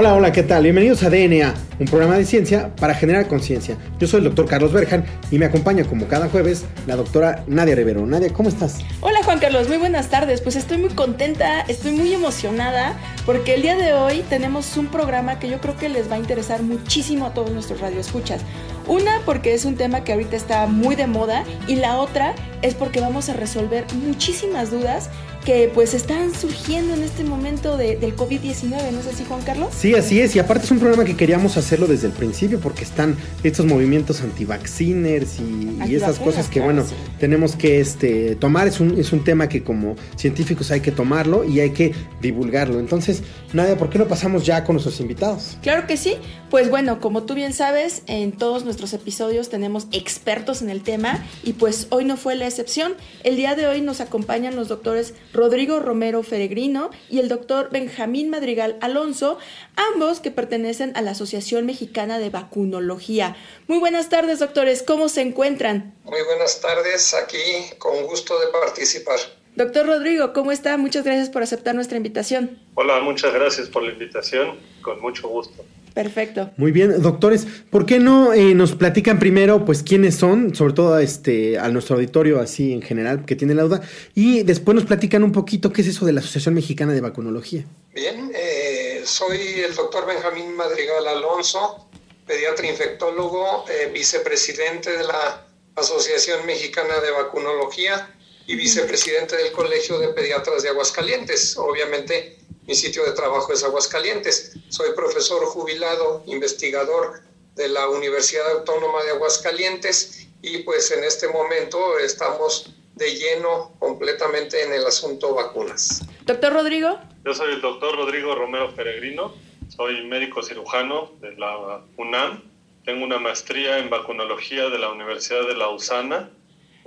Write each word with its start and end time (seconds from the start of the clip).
Hola, 0.00 0.14
hola, 0.14 0.30
¿qué 0.30 0.44
tal? 0.44 0.62
Bienvenidos 0.62 1.02
a 1.02 1.10
DNA, 1.10 1.52
un 1.80 1.86
programa 1.86 2.16
de 2.16 2.24
ciencia 2.24 2.72
para 2.76 2.94
generar 2.94 3.26
conciencia. 3.26 3.76
Yo 3.98 4.06
soy 4.06 4.18
el 4.18 4.26
doctor 4.26 4.46
Carlos 4.46 4.72
Berjan 4.72 5.04
y 5.32 5.40
me 5.40 5.46
acompaña 5.46 5.82
como 5.82 6.06
cada 6.06 6.28
jueves 6.28 6.66
la 6.86 6.94
doctora 6.94 7.42
Nadia 7.48 7.74
Rivero. 7.74 8.06
Nadia, 8.06 8.32
¿cómo 8.32 8.48
estás? 8.48 8.78
Hola 9.00 9.24
Juan 9.24 9.40
Carlos, 9.40 9.66
muy 9.66 9.76
buenas 9.76 10.06
tardes. 10.08 10.40
Pues 10.40 10.54
estoy 10.54 10.78
muy 10.78 10.90
contenta, 10.90 11.62
estoy 11.62 11.90
muy 11.90 12.14
emocionada 12.14 12.96
porque 13.26 13.56
el 13.56 13.62
día 13.62 13.74
de 13.74 13.92
hoy 13.92 14.22
tenemos 14.30 14.76
un 14.76 14.86
programa 14.86 15.40
que 15.40 15.48
yo 15.48 15.60
creo 15.60 15.76
que 15.76 15.88
les 15.88 16.08
va 16.08 16.14
a 16.14 16.18
interesar 16.20 16.62
muchísimo 16.62 17.26
a 17.26 17.34
todos 17.34 17.50
nuestros 17.50 17.80
radioescuchas. 17.80 18.42
Una 18.86 19.20
porque 19.26 19.52
es 19.52 19.64
un 19.64 19.74
tema 19.74 20.04
que 20.04 20.12
ahorita 20.12 20.36
está 20.36 20.68
muy 20.68 20.94
de 20.94 21.08
moda 21.08 21.42
y 21.66 21.74
la 21.74 21.98
otra 21.98 22.36
es 22.62 22.74
porque 22.74 23.00
vamos 23.00 23.30
a 23.30 23.32
resolver 23.32 23.84
muchísimas 23.94 24.70
dudas 24.70 25.10
que 25.44 25.70
pues 25.72 25.94
están 25.94 26.34
surgiendo 26.34 26.94
en 26.94 27.02
este 27.02 27.24
momento 27.24 27.76
del 27.76 28.14
COVID-19, 28.16 28.92
¿no 28.92 29.00
es 29.00 29.06
así 29.06 29.24
Juan 29.26 29.42
Carlos? 29.42 29.68
Sí, 29.76 29.94
así 29.94 30.20
es, 30.20 30.36
y 30.36 30.38
aparte 30.38 30.64
es 30.64 30.70
un 30.70 30.78
programa 30.78 31.04
que 31.04 31.16
queríamos 31.16 31.56
hacerlo 31.56 31.86
desde 31.86 32.06
el 32.06 32.12
principio 32.12 32.60
porque 32.60 32.84
están 32.84 33.16
estos 33.42 33.66
movimientos 33.66 34.20
anti-vacciners 34.20 35.38
y, 35.40 35.78
y, 35.88 35.94
esas 35.94 36.18
cosas 36.18 36.48
que 36.48 36.60
bueno, 36.60 36.84
tenemos 37.18 37.56
que 37.56 37.80
este, 37.80 38.36
tomar, 38.36 38.68
es 38.68 38.80
un, 38.80 38.98
es 38.98 39.12
un 39.12 39.24
tema 39.24 39.48
que 39.48 39.62
como 39.62 39.96
científicos 40.16 40.70
hay 40.70 40.80
que 40.80 40.92
tomarlo 40.92 41.44
y 41.44 41.60
hay 41.60 41.70
que 41.70 41.94
divulgarlo. 42.20 42.78
Entonces, 42.78 43.22
Nadia, 43.52 43.76
¿por 43.76 43.90
qué 43.90 43.98
no 43.98 44.06
pasamos 44.06 44.44
ya 44.44 44.64
con 44.64 44.74
nuestros 44.74 45.00
invitados? 45.00 45.56
Claro 45.62 45.86
que 45.86 45.96
sí, 45.96 46.16
pues 46.50 46.70
bueno, 46.70 47.00
como 47.00 47.22
tú 47.24 47.34
bien 47.34 47.52
sabes, 47.52 48.02
en 48.06 48.32
todos 48.32 48.64
nuestros 48.64 48.92
episodios 48.92 49.48
tenemos 49.48 49.86
expertos 49.92 50.62
en 50.62 50.70
el 50.70 50.82
tema 50.82 51.24
y 51.42 51.54
pues 51.54 51.86
hoy 51.90 52.04
no 52.04 52.16
fue 52.16 52.34
la 52.34 52.46
excepción. 52.46 52.94
El 53.24 53.36
día 53.36 53.54
de 53.54 53.66
hoy 53.66 53.80
nos 53.80 54.00
acompañan 54.00 54.56
los 54.56 54.68
doctores 54.68 55.14
Rodrigo 55.32 55.80
Romero 55.80 56.22
Feregrino 56.22 56.90
y 57.08 57.18
el 57.20 57.28
doctor 57.28 57.70
Benjamín 57.70 58.30
Madrigal 58.30 58.78
Alonso, 58.80 59.38
ambos 59.76 60.20
que 60.20 60.30
pertenecen 60.30 60.96
a 60.96 61.02
la 61.02 61.12
Asociación 61.12 61.66
Mexicana 61.66 62.18
de 62.18 62.30
Vacunología. 62.30 63.36
Muy 63.66 63.78
buenas 63.78 64.08
tardes, 64.08 64.38
doctores, 64.38 64.82
¿cómo 64.82 65.08
se 65.08 65.22
encuentran? 65.22 65.94
Muy 66.04 66.22
buenas 66.22 66.60
tardes, 66.60 67.14
aquí 67.14 67.38
con 67.78 68.04
gusto 68.04 68.38
de 68.40 68.48
participar. 68.48 69.18
Doctor 69.58 69.88
Rodrigo, 69.88 70.32
¿cómo 70.32 70.52
está? 70.52 70.76
Muchas 70.76 71.04
gracias 71.04 71.30
por 71.30 71.42
aceptar 71.42 71.74
nuestra 71.74 71.96
invitación. 71.96 72.60
Hola, 72.74 73.00
muchas 73.00 73.34
gracias 73.34 73.68
por 73.68 73.82
la 73.82 73.90
invitación, 73.90 74.56
con 74.82 75.00
mucho 75.00 75.26
gusto. 75.26 75.64
Perfecto. 75.94 76.52
Muy 76.56 76.70
bien, 76.70 77.02
doctores, 77.02 77.44
¿por 77.68 77.84
qué 77.84 77.98
no 77.98 78.32
eh, 78.32 78.54
nos 78.54 78.76
platican 78.76 79.18
primero, 79.18 79.64
pues, 79.64 79.82
quiénes 79.82 80.14
son, 80.14 80.54
sobre 80.54 80.74
todo 80.74 80.96
este, 81.00 81.58
a 81.58 81.70
nuestro 81.70 81.96
auditorio 81.96 82.38
así 82.38 82.72
en 82.72 82.82
general, 82.82 83.24
que 83.24 83.34
tiene 83.34 83.52
la 83.56 83.64
duda, 83.64 83.80
y 84.14 84.44
después 84.44 84.76
nos 84.76 84.84
platican 84.84 85.24
un 85.24 85.32
poquito 85.32 85.72
qué 85.72 85.82
es 85.82 85.88
eso 85.88 86.06
de 86.06 86.12
la 86.12 86.20
Asociación 86.20 86.54
Mexicana 86.54 86.92
de 86.92 87.00
Vacunología? 87.00 87.64
Bien, 87.92 88.30
eh, 88.36 89.02
soy 89.04 89.40
el 89.68 89.74
doctor 89.74 90.06
Benjamín 90.06 90.54
Madrigal 90.54 91.08
Alonso, 91.08 91.88
pediatra 92.28 92.64
infectólogo, 92.64 93.64
eh, 93.68 93.90
vicepresidente 93.92 94.96
de 94.96 95.02
la 95.02 95.48
Asociación 95.74 96.46
Mexicana 96.46 97.00
de 97.00 97.10
Vacunología 97.10 98.08
y 98.48 98.56
vicepresidente 98.56 99.36
del 99.36 99.52
Colegio 99.52 99.98
de 99.98 100.08
Pediatras 100.08 100.62
de 100.62 100.70
Aguascalientes. 100.70 101.56
Obviamente, 101.58 102.38
mi 102.66 102.74
sitio 102.74 103.04
de 103.04 103.12
trabajo 103.12 103.52
es 103.52 103.62
Aguascalientes. 103.62 104.56
Soy 104.70 104.94
profesor 104.96 105.44
jubilado, 105.44 106.24
investigador 106.26 107.20
de 107.54 107.68
la 107.68 107.88
Universidad 107.90 108.50
Autónoma 108.52 109.02
de 109.04 109.10
Aguascalientes 109.10 110.26
y 110.40 110.58
pues 110.58 110.90
en 110.92 111.04
este 111.04 111.28
momento 111.28 111.98
estamos 111.98 112.72
de 112.94 113.14
lleno 113.16 113.76
completamente 113.78 114.62
en 114.62 114.72
el 114.72 114.86
asunto 114.86 115.34
vacunas. 115.34 116.02
Doctor 116.24 116.54
Rodrigo. 116.54 116.98
Yo 117.26 117.34
soy 117.34 117.52
el 117.52 117.60
doctor 117.60 117.96
Rodrigo 117.96 118.34
Romero 118.34 118.74
Peregrino, 118.74 119.34
soy 119.68 120.06
médico 120.06 120.42
cirujano 120.42 121.12
de 121.20 121.32
la 121.36 121.84
UNAM, 121.98 122.42
tengo 122.86 123.04
una 123.04 123.18
maestría 123.18 123.78
en 123.78 123.90
vacunología 123.90 124.70
de 124.70 124.78
la 124.78 124.90
Universidad 124.90 125.46
de 125.46 125.54
Lausana, 125.54 126.30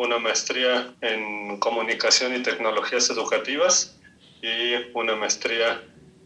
una 0.02 0.18
maestría 0.18 0.94
en 1.02 1.58
comunicación 1.58 2.36
y 2.36 2.42
tecnologías 2.42 3.10
educativas 3.12 3.96
y 4.42 4.74
una 4.98 5.16
maestría 5.16 5.84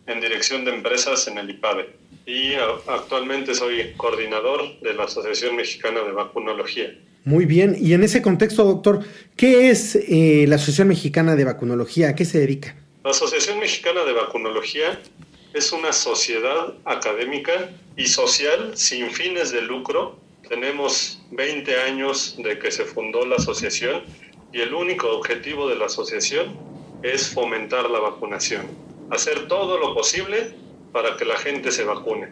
en 0.07 0.21
dirección 0.21 0.63
de 0.63 0.73
empresas 0.73 1.27
en 1.27 1.37
el 1.37 1.49
IPADE. 1.49 1.89
Y 2.25 2.53
actualmente 2.87 3.53
soy 3.53 3.93
coordinador 3.97 4.79
de 4.79 4.93
la 4.93 5.03
Asociación 5.03 5.57
Mexicana 5.57 6.01
de 6.01 6.13
Vacunología. 6.13 6.95
Muy 7.25 7.45
bien, 7.45 7.75
y 7.79 7.93
en 7.93 8.03
ese 8.03 8.21
contexto, 8.21 8.63
doctor, 8.63 9.03
¿qué 9.35 9.69
es 9.69 9.95
eh, 9.95 10.45
la 10.47 10.55
Asociación 10.55 10.87
Mexicana 10.87 11.35
de 11.35 11.43
Vacunología? 11.43 12.09
¿A 12.09 12.15
qué 12.15 12.23
se 12.23 12.39
dedica? 12.39 12.77
La 13.03 13.11
Asociación 13.11 13.59
Mexicana 13.59 14.05
de 14.05 14.13
Vacunología 14.13 14.99
es 15.53 15.71
una 15.73 15.91
sociedad 15.91 16.73
académica 16.85 17.71
y 17.97 18.05
social 18.05 18.71
sin 18.75 19.09
fines 19.09 19.51
de 19.51 19.61
lucro. 19.61 20.19
Tenemos 20.49 21.19
20 21.31 21.81
años 21.81 22.35
de 22.37 22.59
que 22.59 22.71
se 22.71 22.85
fundó 22.85 23.25
la 23.25 23.37
asociación 23.37 24.03
y 24.53 24.61
el 24.61 24.73
único 24.73 25.09
objetivo 25.09 25.67
de 25.67 25.75
la 25.75 25.87
asociación 25.87 26.57
es 27.01 27.29
fomentar 27.29 27.89
la 27.89 27.99
vacunación, 27.99 28.67
hacer 29.09 29.47
todo 29.47 29.77
lo 29.79 29.95
posible 29.95 30.55
para 30.91 31.17
que 31.17 31.25
la 31.25 31.37
gente 31.37 31.71
se 31.71 31.83
vacune. 31.83 32.31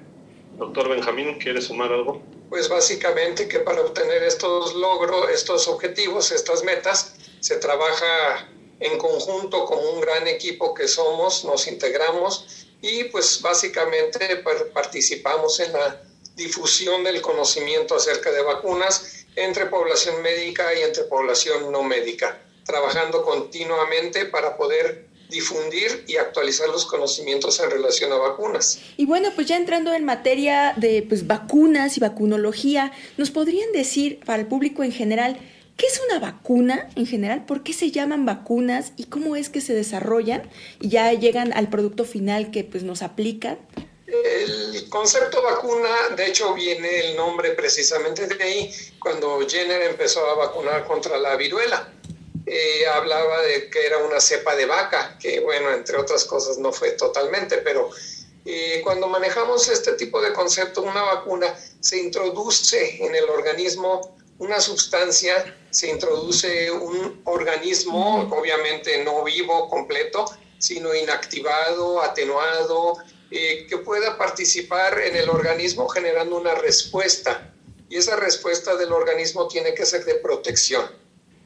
Doctor 0.57 0.89
Benjamín, 0.89 1.39
¿quiere 1.39 1.61
sumar 1.61 1.91
algo? 1.91 2.21
Pues 2.49 2.69
básicamente 2.69 3.47
que 3.47 3.59
para 3.59 3.81
obtener 3.81 4.21
estos 4.23 4.75
logros, 4.75 5.29
estos 5.31 5.67
objetivos, 5.67 6.31
estas 6.31 6.63
metas, 6.63 7.15
se 7.39 7.57
trabaja 7.57 8.47
en 8.79 8.97
conjunto 8.99 9.65
como 9.65 9.81
un 9.89 10.01
gran 10.01 10.27
equipo 10.27 10.73
que 10.73 10.87
somos, 10.87 11.43
nos 11.45 11.67
integramos 11.67 12.67
y 12.81 13.05
pues 13.05 13.41
básicamente 13.41 14.43
participamos 14.73 15.59
en 15.59 15.73
la 15.73 16.01
difusión 16.35 17.03
del 17.03 17.21
conocimiento 17.21 17.95
acerca 17.95 18.31
de 18.31 18.41
vacunas 18.41 19.25
entre 19.35 19.65
población 19.67 20.21
médica 20.21 20.73
y 20.73 20.83
entre 20.83 21.03
población 21.03 21.71
no 21.71 21.83
médica 21.83 22.39
trabajando 22.65 23.23
continuamente 23.23 24.25
para 24.25 24.57
poder 24.57 25.07
difundir 25.29 26.05
y 26.07 26.17
actualizar 26.17 26.69
los 26.69 26.85
conocimientos 26.85 27.59
en 27.59 27.71
relación 27.71 28.11
a 28.11 28.17
vacunas. 28.17 28.79
Y 28.97 29.05
bueno, 29.05 29.29
pues 29.35 29.47
ya 29.47 29.57
entrando 29.57 29.93
en 29.93 30.05
materia 30.05 30.73
de 30.77 31.03
pues, 31.07 31.25
vacunas 31.25 31.97
y 31.97 31.99
vacunología, 31.99 32.91
¿nos 33.17 33.31
podrían 33.31 33.71
decir 33.71 34.19
para 34.25 34.41
el 34.41 34.47
público 34.47 34.83
en 34.83 34.91
general 34.91 35.39
qué 35.75 35.87
es 35.87 35.99
una 36.07 36.19
vacuna 36.19 36.87
en 36.95 37.07
general? 37.07 37.45
¿Por 37.45 37.63
qué 37.63 37.73
se 37.73 37.89
llaman 37.89 38.25
vacunas 38.25 38.93
y 38.95 39.05
cómo 39.05 39.35
es 39.35 39.49
que 39.49 39.61
se 39.61 39.73
desarrollan 39.73 40.43
y 40.79 40.89
ya 40.89 41.11
llegan 41.13 41.51
al 41.53 41.69
producto 41.69 42.05
final 42.05 42.51
que 42.51 42.63
pues 42.63 42.83
nos 42.83 43.01
aplican? 43.01 43.57
El 44.23 44.87
concepto 44.89 45.41
vacuna, 45.41 46.09
de 46.15 46.27
hecho, 46.27 46.53
viene 46.53 47.09
el 47.09 47.17
nombre 47.17 47.51
precisamente 47.51 48.25
de 48.25 48.41
ahí, 48.41 48.75
cuando 48.99 49.41
Jenner 49.47 49.81
empezó 49.81 50.25
a 50.25 50.35
vacunar 50.35 50.87
contra 50.87 51.17
la 51.17 51.35
viruela. 51.35 51.91
Eh, 52.45 52.85
hablaba 52.87 53.41
de 53.41 53.69
que 53.69 53.85
era 53.85 53.97
una 53.97 54.21
cepa 54.21 54.55
de 54.55 54.65
vaca, 54.65 55.17
que 55.19 55.41
bueno, 55.41 55.71
entre 55.73 55.97
otras 55.97 56.23
cosas 56.23 56.57
no 56.57 56.71
fue 56.71 56.91
totalmente, 56.91 57.57
pero 57.57 57.89
eh, 58.45 58.81
cuando 58.83 59.07
manejamos 59.07 59.67
este 59.67 59.93
tipo 59.93 60.21
de 60.21 60.31
concepto, 60.31 60.81
una 60.81 61.01
vacuna, 61.01 61.53
se 61.81 61.99
introduce 61.99 63.03
en 63.05 63.15
el 63.15 63.25
organismo 63.29 64.17
una 64.39 64.59
sustancia, 64.59 65.57
se 65.69 65.89
introduce 65.89 66.71
un 66.71 67.21
organismo, 67.25 68.29
obviamente 68.31 69.03
no 69.03 69.23
vivo 69.23 69.69
completo, 69.69 70.25
sino 70.59 70.93
inactivado, 70.95 72.01
atenuado, 72.01 72.97
eh, 73.35 73.65
que 73.67 73.79
pueda 73.79 74.15
participar 74.15 74.99
en 74.99 75.15
el 75.15 75.27
organismo 75.27 75.89
generando 75.89 76.37
una 76.37 76.53
respuesta. 76.53 77.51
Y 77.89 77.97
esa 77.97 78.15
respuesta 78.15 78.75
del 78.75 78.91
organismo 78.91 79.47
tiene 79.47 79.73
que 79.73 79.87
ser 79.87 80.05
de 80.05 80.15
protección 80.15 80.85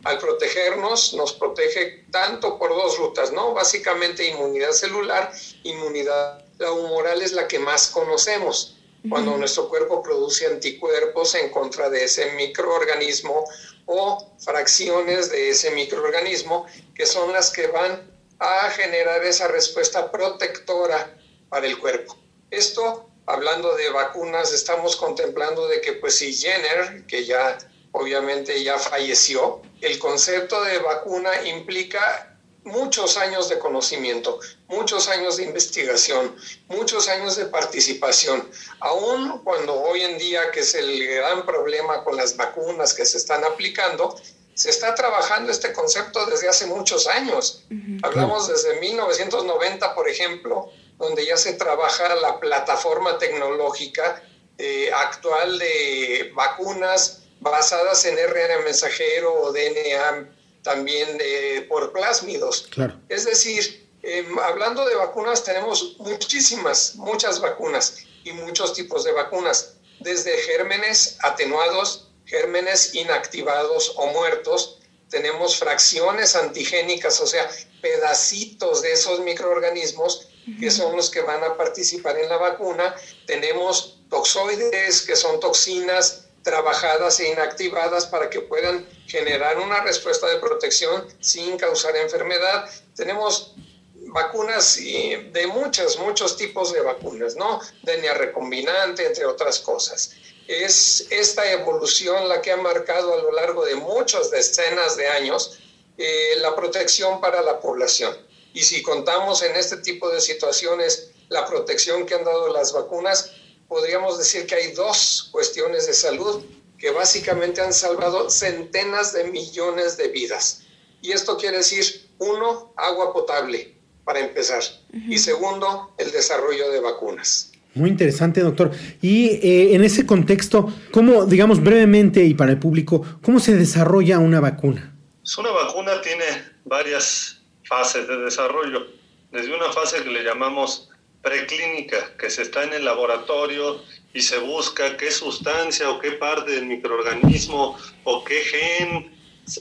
al 0.04 0.20
protegernos, 0.20 1.14
nos 1.14 1.34
protege 1.34 2.06
tanto 2.12 2.58
por 2.58 2.70
dos 2.70 2.98
rutas, 2.98 3.32
¿no? 3.32 3.54
Básicamente 3.54 4.28
inmunidad 4.28 4.72
celular, 4.72 5.32
inmunidad, 5.64 6.46
la 6.58 6.72
humoral 6.72 7.22
es 7.22 7.34
la 7.34 7.48
que 7.48 7.60
más 7.60 7.88
conocemos, 7.88 8.78
cuando 9.10 9.38
nuestro 9.38 9.70
cuerpo 9.70 10.02
produce 10.02 10.48
anticuerpos 10.48 11.36
en 11.36 11.50
contra 11.50 11.90
de 11.90 12.04
ese 12.04 12.32
microorganismo 12.32 13.46
o 13.86 14.34
fracciones 14.40 15.32
de 15.32 15.50
ese 15.52 15.72
microorganismo, 15.72 16.66
que 16.94 17.06
son 17.06 17.32
las 17.32 17.52
que 17.52 17.68
van 17.68 18.12
a 18.40 18.70
generar 18.72 19.24
esa 19.24 19.48
respuesta 19.48 20.12
protectora 20.12 21.18
para 21.50 21.68
el 21.68 21.78
cuerpo. 21.78 22.18
Esto, 22.52 23.10
hablando 23.26 23.76
de 23.76 23.90
vacunas, 23.90 24.54
estamos 24.54 24.96
contemplando 24.96 25.68
de 25.68 25.82
que 25.82 25.94
pues 25.94 26.16
si 26.16 26.34
Jenner, 26.34 27.06
que 27.08 27.26
ya 27.26 27.58
obviamente 27.92 28.64
ya 28.64 28.78
falleció. 28.78 29.62
El 29.82 30.00
concepto 30.00 30.64
de 30.64 30.80
vacuna 30.80 31.30
implica 31.48 32.38
muchos 32.64 33.18
años 33.18 33.48
de 33.50 33.60
conocimiento, 33.60 34.40
muchos 34.68 35.08
años 35.08 35.38
de 35.38 35.44
investigación, 35.44 36.36
muchos 36.68 37.08
años 37.08 37.38
de 37.38 37.46
participación. 37.46 38.50
Aún 38.80 39.42
cuando 39.44 39.74
hoy 39.74 40.02
en 40.02 40.18
día, 40.18 40.52
que 40.52 40.60
es 40.60 40.76
el 40.76 41.08
gran 41.08 41.46
problema 41.46 42.04
con 42.04 42.18
las 42.18 42.36
vacunas 42.36 42.94
que 42.94 43.06
se 43.06 43.18
están 43.18 43.44
aplicando, 43.46 44.20
se 44.54 44.70
está 44.70 44.96
trabajando 44.96 45.52
este 45.52 45.72
concepto 45.72 46.26
desde 46.26 46.50
hace 46.50 46.66
muchos 46.66 47.08
años. 47.08 47.64
Hablamos 48.02 48.48
desde 48.48 48.80
1990, 48.80 49.96
por 49.96 50.10
ejemplo, 50.10 50.72
donde 50.98 51.26
ya 51.26 51.38
se 51.38 51.54
trabaja 51.54 52.16
la 52.16 52.40
plataforma 52.40 53.18
tecnológica 53.18 54.24
eh, 54.58 54.90
actual 54.94 55.60
de 55.60 56.32
vacunas 56.34 57.24
basadas 57.40 58.06
en 58.06 58.18
RNA 58.18 58.60
mensajero 58.64 59.34
o 59.34 59.52
DNA 59.52 60.34
también 60.64 61.18
de, 61.18 61.66
por 61.70 61.94
plásmidos. 61.94 62.68
Es 63.10 63.26
decir, 63.26 63.88
em, 64.02 64.38
hablando 64.40 64.86
de 64.86 64.96
vacunas, 64.96 65.44
tenemos 65.44 65.96
muchísimas, 66.00 66.96
muchas 66.96 67.40
vacunas 67.40 68.00
y 68.24 68.32
muchos 68.34 68.74
tipos 68.74 69.04
de 69.04 69.12
vacunas, 69.12 69.76
desde 70.00 70.36
gérmenes 70.38 71.18
atenuados, 71.22 72.10
gérmenes 72.26 72.96
inactivados 72.96 73.94
o 73.96 74.08
muertos, 74.08 74.80
tenemos 75.10 75.58
fracciones 75.58 76.36
antigénicas, 76.36 77.22
o 77.22 77.28
sea, 77.28 77.50
pedacitos 77.82 78.82
de 78.82 78.92
esos 78.92 79.22
microorganismos 79.22 80.28
que 80.60 80.72
son 80.72 80.96
los 80.96 81.10
que 81.10 81.22
van 81.22 81.44
a 81.44 81.56
participar 81.58 82.18
en 82.18 82.30
la 82.30 82.38
vacuna, 82.38 82.96
tenemos 83.26 84.00
toxoides, 84.10 85.02
que 85.02 85.16
son 85.16 85.40
toxinas 85.40 86.28
trabajadas 86.44 87.20
e 87.20 87.28
inactivadas 87.28 88.06
para 88.06 88.30
que 88.30 88.40
puedan 88.40 88.88
generar 89.08 89.60
una 89.60 89.82
respuesta 89.82 90.28
de 90.28 90.38
protección 90.38 91.06
sin 91.20 91.58
causar 91.58 91.96
enfermedad. 91.98 92.70
Tenemos 92.96 93.56
vacunas 93.94 94.78
de 94.78 95.48
muchos, 95.48 96.00
muchos 96.00 96.38
tipos 96.38 96.72
de 96.72 96.82
vacunas, 96.82 97.36
¿no? 97.36 97.60
DNA 97.84 98.14
recombinante, 98.14 99.06
entre 99.06 99.26
otras 99.26 99.60
cosas. 99.60 100.12
Es 100.48 101.08
esta 101.10 101.52
evolución 101.52 102.30
la 102.30 102.42
que 102.42 102.54
ha 102.54 102.58
marcado 102.58 103.14
a 103.14 103.18
lo 103.18 103.34
largo 103.34 103.66
de 103.66 103.76
muchas 103.76 104.32
decenas 104.32 104.96
de 104.96 105.08
años 105.08 105.60
eh, 105.98 106.36
la 106.40 106.56
protección 106.56 107.20
para 107.20 107.42
la 107.42 107.60
población. 107.60 108.16
Y 108.58 108.64
si 108.64 108.82
contamos 108.82 109.44
en 109.44 109.56
este 109.56 109.78
tipo 109.78 110.10
de 110.10 110.20
situaciones 110.20 111.12
la 111.30 111.46
protección 111.46 112.08
que 112.08 112.16
han 112.16 112.24
dado 112.24 112.52
las 112.52 112.74
vacunas, 112.74 113.34
podríamos 113.68 114.18
decir 114.18 114.48
que 114.48 114.56
hay 114.56 114.72
dos 114.72 115.30
cuestiones 115.32 115.86
de 115.86 115.94
salud 115.94 116.44
que 116.80 116.90
básicamente 116.90 117.62
han 117.62 117.72
salvado 117.72 118.32
centenas 118.32 119.14
de 119.14 119.26
millones 119.26 119.96
de 119.96 120.08
vidas. 120.08 120.64
Y 121.04 121.12
esto 121.12 121.38
quiere 121.38 121.58
decir, 121.58 122.10
uno, 122.18 122.74
agua 122.76 123.14
potable, 123.14 123.76
para 124.04 124.22
empezar. 124.22 124.64
Y 124.92 125.20
segundo, 125.20 125.94
el 126.00 126.12
desarrollo 126.12 126.72
de 126.72 126.80
vacunas. 126.80 127.52
Muy 127.76 127.92
interesante, 127.92 128.42
doctor. 128.42 128.72
Y 129.04 129.40
eh, 129.48 129.76
en 129.76 129.84
ese 129.84 130.08
contexto, 130.08 130.74
¿cómo, 130.92 131.28
digamos 131.28 131.64
brevemente 131.64 132.24
y 132.24 132.34
para 132.34 132.54
el 132.54 132.58
público, 132.58 133.06
cómo 133.22 133.40
se 133.40 133.56
desarrolla 133.56 134.18
una 134.18 134.40
vacuna? 134.40 134.98
Una 135.38 135.52
vacuna 135.52 136.02
tiene 136.02 136.26
varias 136.66 137.37
fases 137.68 138.08
de 138.08 138.18
desarrollo. 138.18 138.88
Desde 139.32 139.54
una 139.54 139.72
fase 139.72 140.04
que 140.04 140.10
le 140.10 140.24
llamamos 140.24 140.90
preclínica, 141.22 142.16
que 142.18 142.30
se 142.30 142.44
está 142.44 142.64
en 142.64 142.74
el 142.74 142.86
laboratorio 142.86 143.84
y 144.14 144.22
se 144.22 144.40
busca 144.40 144.98
qué 144.98 145.12
sustancia 145.12 145.90
o 145.90 146.00
qué 146.00 146.12
parte 146.14 146.52
del 146.52 146.66
microorganismo 146.66 147.78
o 148.04 148.24
qué 148.24 148.42
gen 148.42 149.16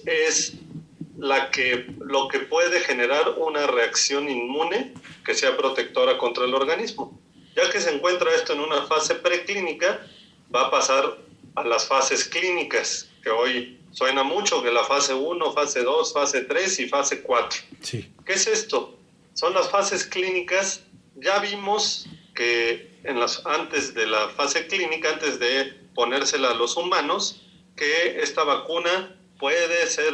es 0.06 0.55
la 1.19 1.50
que, 1.50 1.87
lo 1.99 2.29
que 2.29 2.41
puede 2.41 2.81
generar 2.81 3.35
una 3.38 3.67
reacción 3.67 4.29
inmune 4.29 4.94
que 5.25 5.35
sea 5.35 5.56
protectora 5.56 6.19
contra 6.19 6.44
el 6.44 6.55
organismo. 6.55 7.19
Ya 7.56 7.70
que 7.70 7.81
se 7.81 7.94
encuentra 7.94 8.35
esto 8.35 8.52
en 8.52 8.61
una 8.61 8.82
fase 8.82 9.14
preclínica, 9.14 10.06
va 10.55 10.67
a 10.67 10.70
pasar 10.70 11.19
a 11.55 11.64
las 11.64 11.87
fases 11.87 12.25
clínicas, 12.26 13.09
que 13.23 13.31
hoy 13.31 13.75
suena 13.97 14.23
mucho, 14.23 14.63
que 14.63 14.71
la 14.71 14.85
fase 14.85 15.15
1, 15.15 15.53
fase 15.53 15.83
2, 15.83 16.13
fase 16.13 16.43
3 16.43 16.81
y 16.81 16.89
fase 16.89 17.23
4. 17.23 17.61
Sí. 17.81 18.13
¿Qué 18.27 18.35
es 18.35 18.47
esto? 18.47 18.99
Son 19.33 19.55
las 19.55 19.71
fases 19.71 20.05
clínicas 20.05 20.83
ya 21.17 21.39
vimos 21.39 22.07
que 22.35 23.01
en 23.05 23.19
las, 23.19 23.45
antes 23.47 23.95
de 23.95 24.07
la 24.07 24.29
fase 24.29 24.67
clínica, 24.67 25.15
antes 25.15 25.39
de 25.39 25.73
ponérsela 25.95 26.51
a 26.51 26.55
los 26.55 26.77
humanos, 26.77 27.43
que 27.75 28.21
esta 28.21 28.45
vacuna 28.45 29.19
puede 29.39 29.87
ser 29.87 30.13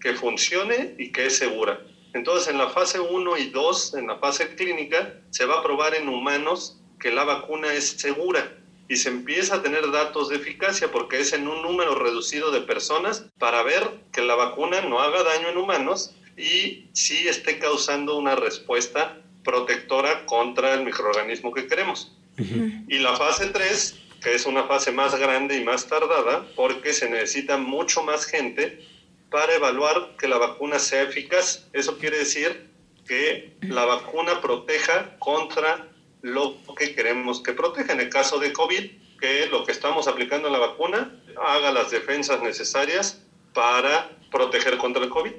que 0.00 0.14
funcione 0.14 0.96
y 0.98 1.12
que 1.12 1.26
es 1.26 1.36
segura. 1.38 1.80
Entonces, 2.12 2.48
en 2.48 2.58
la 2.58 2.70
fase 2.70 2.98
1 2.98 3.36
y 3.38 3.50
2, 3.50 3.94
en 3.94 4.08
la 4.08 4.18
fase 4.18 4.56
clínica, 4.56 5.14
se 5.30 5.46
va 5.46 5.60
a 5.60 5.62
probar 5.62 5.94
en 5.94 6.08
humanos 6.08 6.80
que 6.98 7.12
la 7.12 7.22
vacuna 7.22 7.72
es 7.72 7.88
segura 7.88 8.58
y 8.92 8.96
se 8.96 9.08
empieza 9.08 9.54
a 9.54 9.62
tener 9.62 9.90
datos 9.90 10.28
de 10.28 10.36
eficacia 10.36 10.90
porque 10.92 11.18
es 11.18 11.32
en 11.32 11.48
un 11.48 11.62
número 11.62 11.94
reducido 11.94 12.50
de 12.50 12.60
personas 12.60 13.24
para 13.38 13.62
ver 13.62 13.88
que 14.12 14.20
la 14.20 14.34
vacuna 14.34 14.82
no 14.82 15.00
haga 15.00 15.22
daño 15.22 15.48
en 15.48 15.56
humanos 15.56 16.14
y 16.36 16.90
sí 16.92 17.26
esté 17.26 17.58
causando 17.58 18.18
una 18.18 18.36
respuesta 18.36 19.16
protectora 19.44 20.26
contra 20.26 20.74
el 20.74 20.84
microorganismo 20.84 21.54
que 21.54 21.66
queremos. 21.66 22.12
Y 22.36 22.98
la 22.98 23.16
fase 23.16 23.46
3, 23.46 23.94
que 24.22 24.34
es 24.34 24.44
una 24.44 24.64
fase 24.64 24.92
más 24.92 25.18
grande 25.18 25.56
y 25.56 25.64
más 25.64 25.86
tardada, 25.86 26.46
porque 26.54 26.92
se 26.92 27.08
necesita 27.08 27.56
mucho 27.56 28.02
más 28.02 28.26
gente 28.26 28.86
para 29.30 29.54
evaluar 29.54 30.16
que 30.18 30.28
la 30.28 30.36
vacuna 30.36 30.78
sea 30.78 31.04
eficaz. 31.04 31.66
Eso 31.72 31.96
quiere 31.96 32.18
decir 32.18 32.68
que 33.08 33.56
la 33.62 33.86
vacuna 33.86 34.42
proteja 34.42 35.16
contra 35.18 35.88
lo 36.22 36.56
que 36.76 36.94
queremos 36.94 37.42
que 37.42 37.52
proteja. 37.52 37.92
En 37.92 38.00
el 38.00 38.08
caso 38.08 38.38
de 38.38 38.52
COVID, 38.52 38.90
que 39.20 39.46
lo 39.46 39.64
que 39.64 39.72
estamos 39.72 40.08
aplicando 40.08 40.48
en 40.48 40.54
la 40.54 40.58
vacuna 40.58 41.20
haga 41.40 41.70
las 41.72 41.90
defensas 41.90 42.42
necesarias 42.42 43.22
para 43.52 44.10
proteger 44.30 44.78
contra 44.78 45.04
el 45.04 45.10
COVID. 45.10 45.32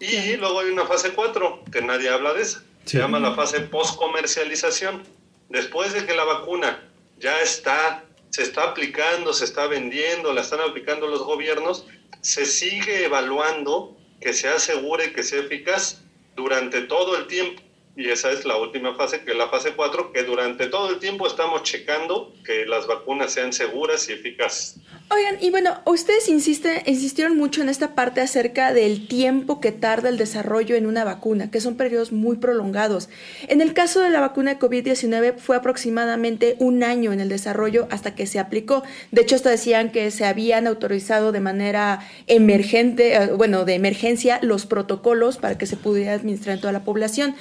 Y 0.00 0.36
luego 0.36 0.60
hay 0.60 0.70
una 0.70 0.86
fase 0.86 1.12
4, 1.12 1.64
que 1.72 1.82
nadie 1.82 2.08
habla 2.10 2.34
de 2.34 2.42
esa, 2.42 2.62
se 2.84 2.98
llama 2.98 3.18
la 3.18 3.34
fase 3.34 3.60
post-comercialización. 3.60 5.02
Después 5.48 5.92
de 5.92 6.06
que 6.06 6.14
la 6.14 6.24
vacuna 6.24 6.88
ya 7.18 7.40
está, 7.40 8.04
se 8.30 8.42
está 8.42 8.64
aplicando, 8.64 9.32
se 9.32 9.44
está 9.44 9.66
vendiendo, 9.66 10.32
la 10.32 10.42
están 10.42 10.60
aplicando 10.60 11.06
los 11.06 11.22
gobiernos, 11.22 11.86
se 12.20 12.44
sigue 12.44 13.04
evaluando 13.04 13.96
que 14.20 14.32
sea 14.32 14.58
segura 14.58 15.04
y 15.04 15.12
que 15.12 15.22
sea 15.22 15.40
eficaz 15.40 16.02
durante 16.34 16.82
todo 16.82 17.16
el 17.16 17.26
tiempo. 17.26 17.62
Y 17.96 18.10
esa 18.10 18.30
es 18.30 18.44
la 18.44 18.58
última 18.58 18.94
fase, 18.94 19.22
que 19.22 19.30
es 19.30 19.38
la 19.38 19.48
fase 19.48 19.72
4, 19.74 20.12
que 20.12 20.22
durante 20.22 20.66
todo 20.66 20.90
el 20.90 20.98
tiempo 20.98 21.26
estamos 21.26 21.62
checando 21.62 22.34
que 22.44 22.66
las 22.66 22.86
vacunas 22.86 23.32
sean 23.32 23.54
seguras 23.54 24.08
y 24.10 24.12
eficaces. 24.12 24.76
Oigan, 25.08 25.36
y 25.40 25.50
bueno, 25.50 25.80
ustedes 25.84 26.28
insisten, 26.28 26.82
insistieron 26.84 27.36
mucho 27.36 27.62
en 27.62 27.68
esta 27.68 27.94
parte 27.94 28.20
acerca 28.20 28.72
del 28.72 29.06
tiempo 29.06 29.60
que 29.60 29.70
tarda 29.70 30.08
el 30.08 30.18
desarrollo 30.18 30.74
en 30.74 30.84
una 30.84 31.04
vacuna, 31.04 31.48
que 31.50 31.60
son 31.60 31.76
periodos 31.76 32.10
muy 32.10 32.36
prolongados. 32.36 33.08
En 33.46 33.60
el 33.60 33.72
caso 33.72 34.00
de 34.00 34.10
la 34.10 34.20
vacuna 34.20 34.54
de 34.54 34.58
COVID-19 34.58 35.38
fue 35.38 35.56
aproximadamente 35.56 36.56
un 36.58 36.82
año 36.82 37.12
en 37.12 37.20
el 37.20 37.28
desarrollo 37.28 37.86
hasta 37.90 38.14
que 38.14 38.26
se 38.26 38.40
aplicó. 38.40 38.82
De 39.12 39.22
hecho, 39.22 39.36
hasta 39.36 39.48
decían 39.48 39.92
que 39.92 40.10
se 40.10 40.24
habían 40.26 40.66
autorizado 40.66 41.30
de 41.30 41.40
manera 41.40 42.00
emergente, 42.26 43.14
eh, 43.14 43.26
bueno, 43.28 43.64
de 43.64 43.74
emergencia, 43.74 44.40
los 44.42 44.66
protocolos 44.66 45.38
para 45.38 45.56
que 45.56 45.66
se 45.66 45.76
pudiera 45.76 46.14
administrar 46.14 46.56
en 46.56 46.60
toda 46.60 46.72
la 46.72 46.84
población. 46.84 47.36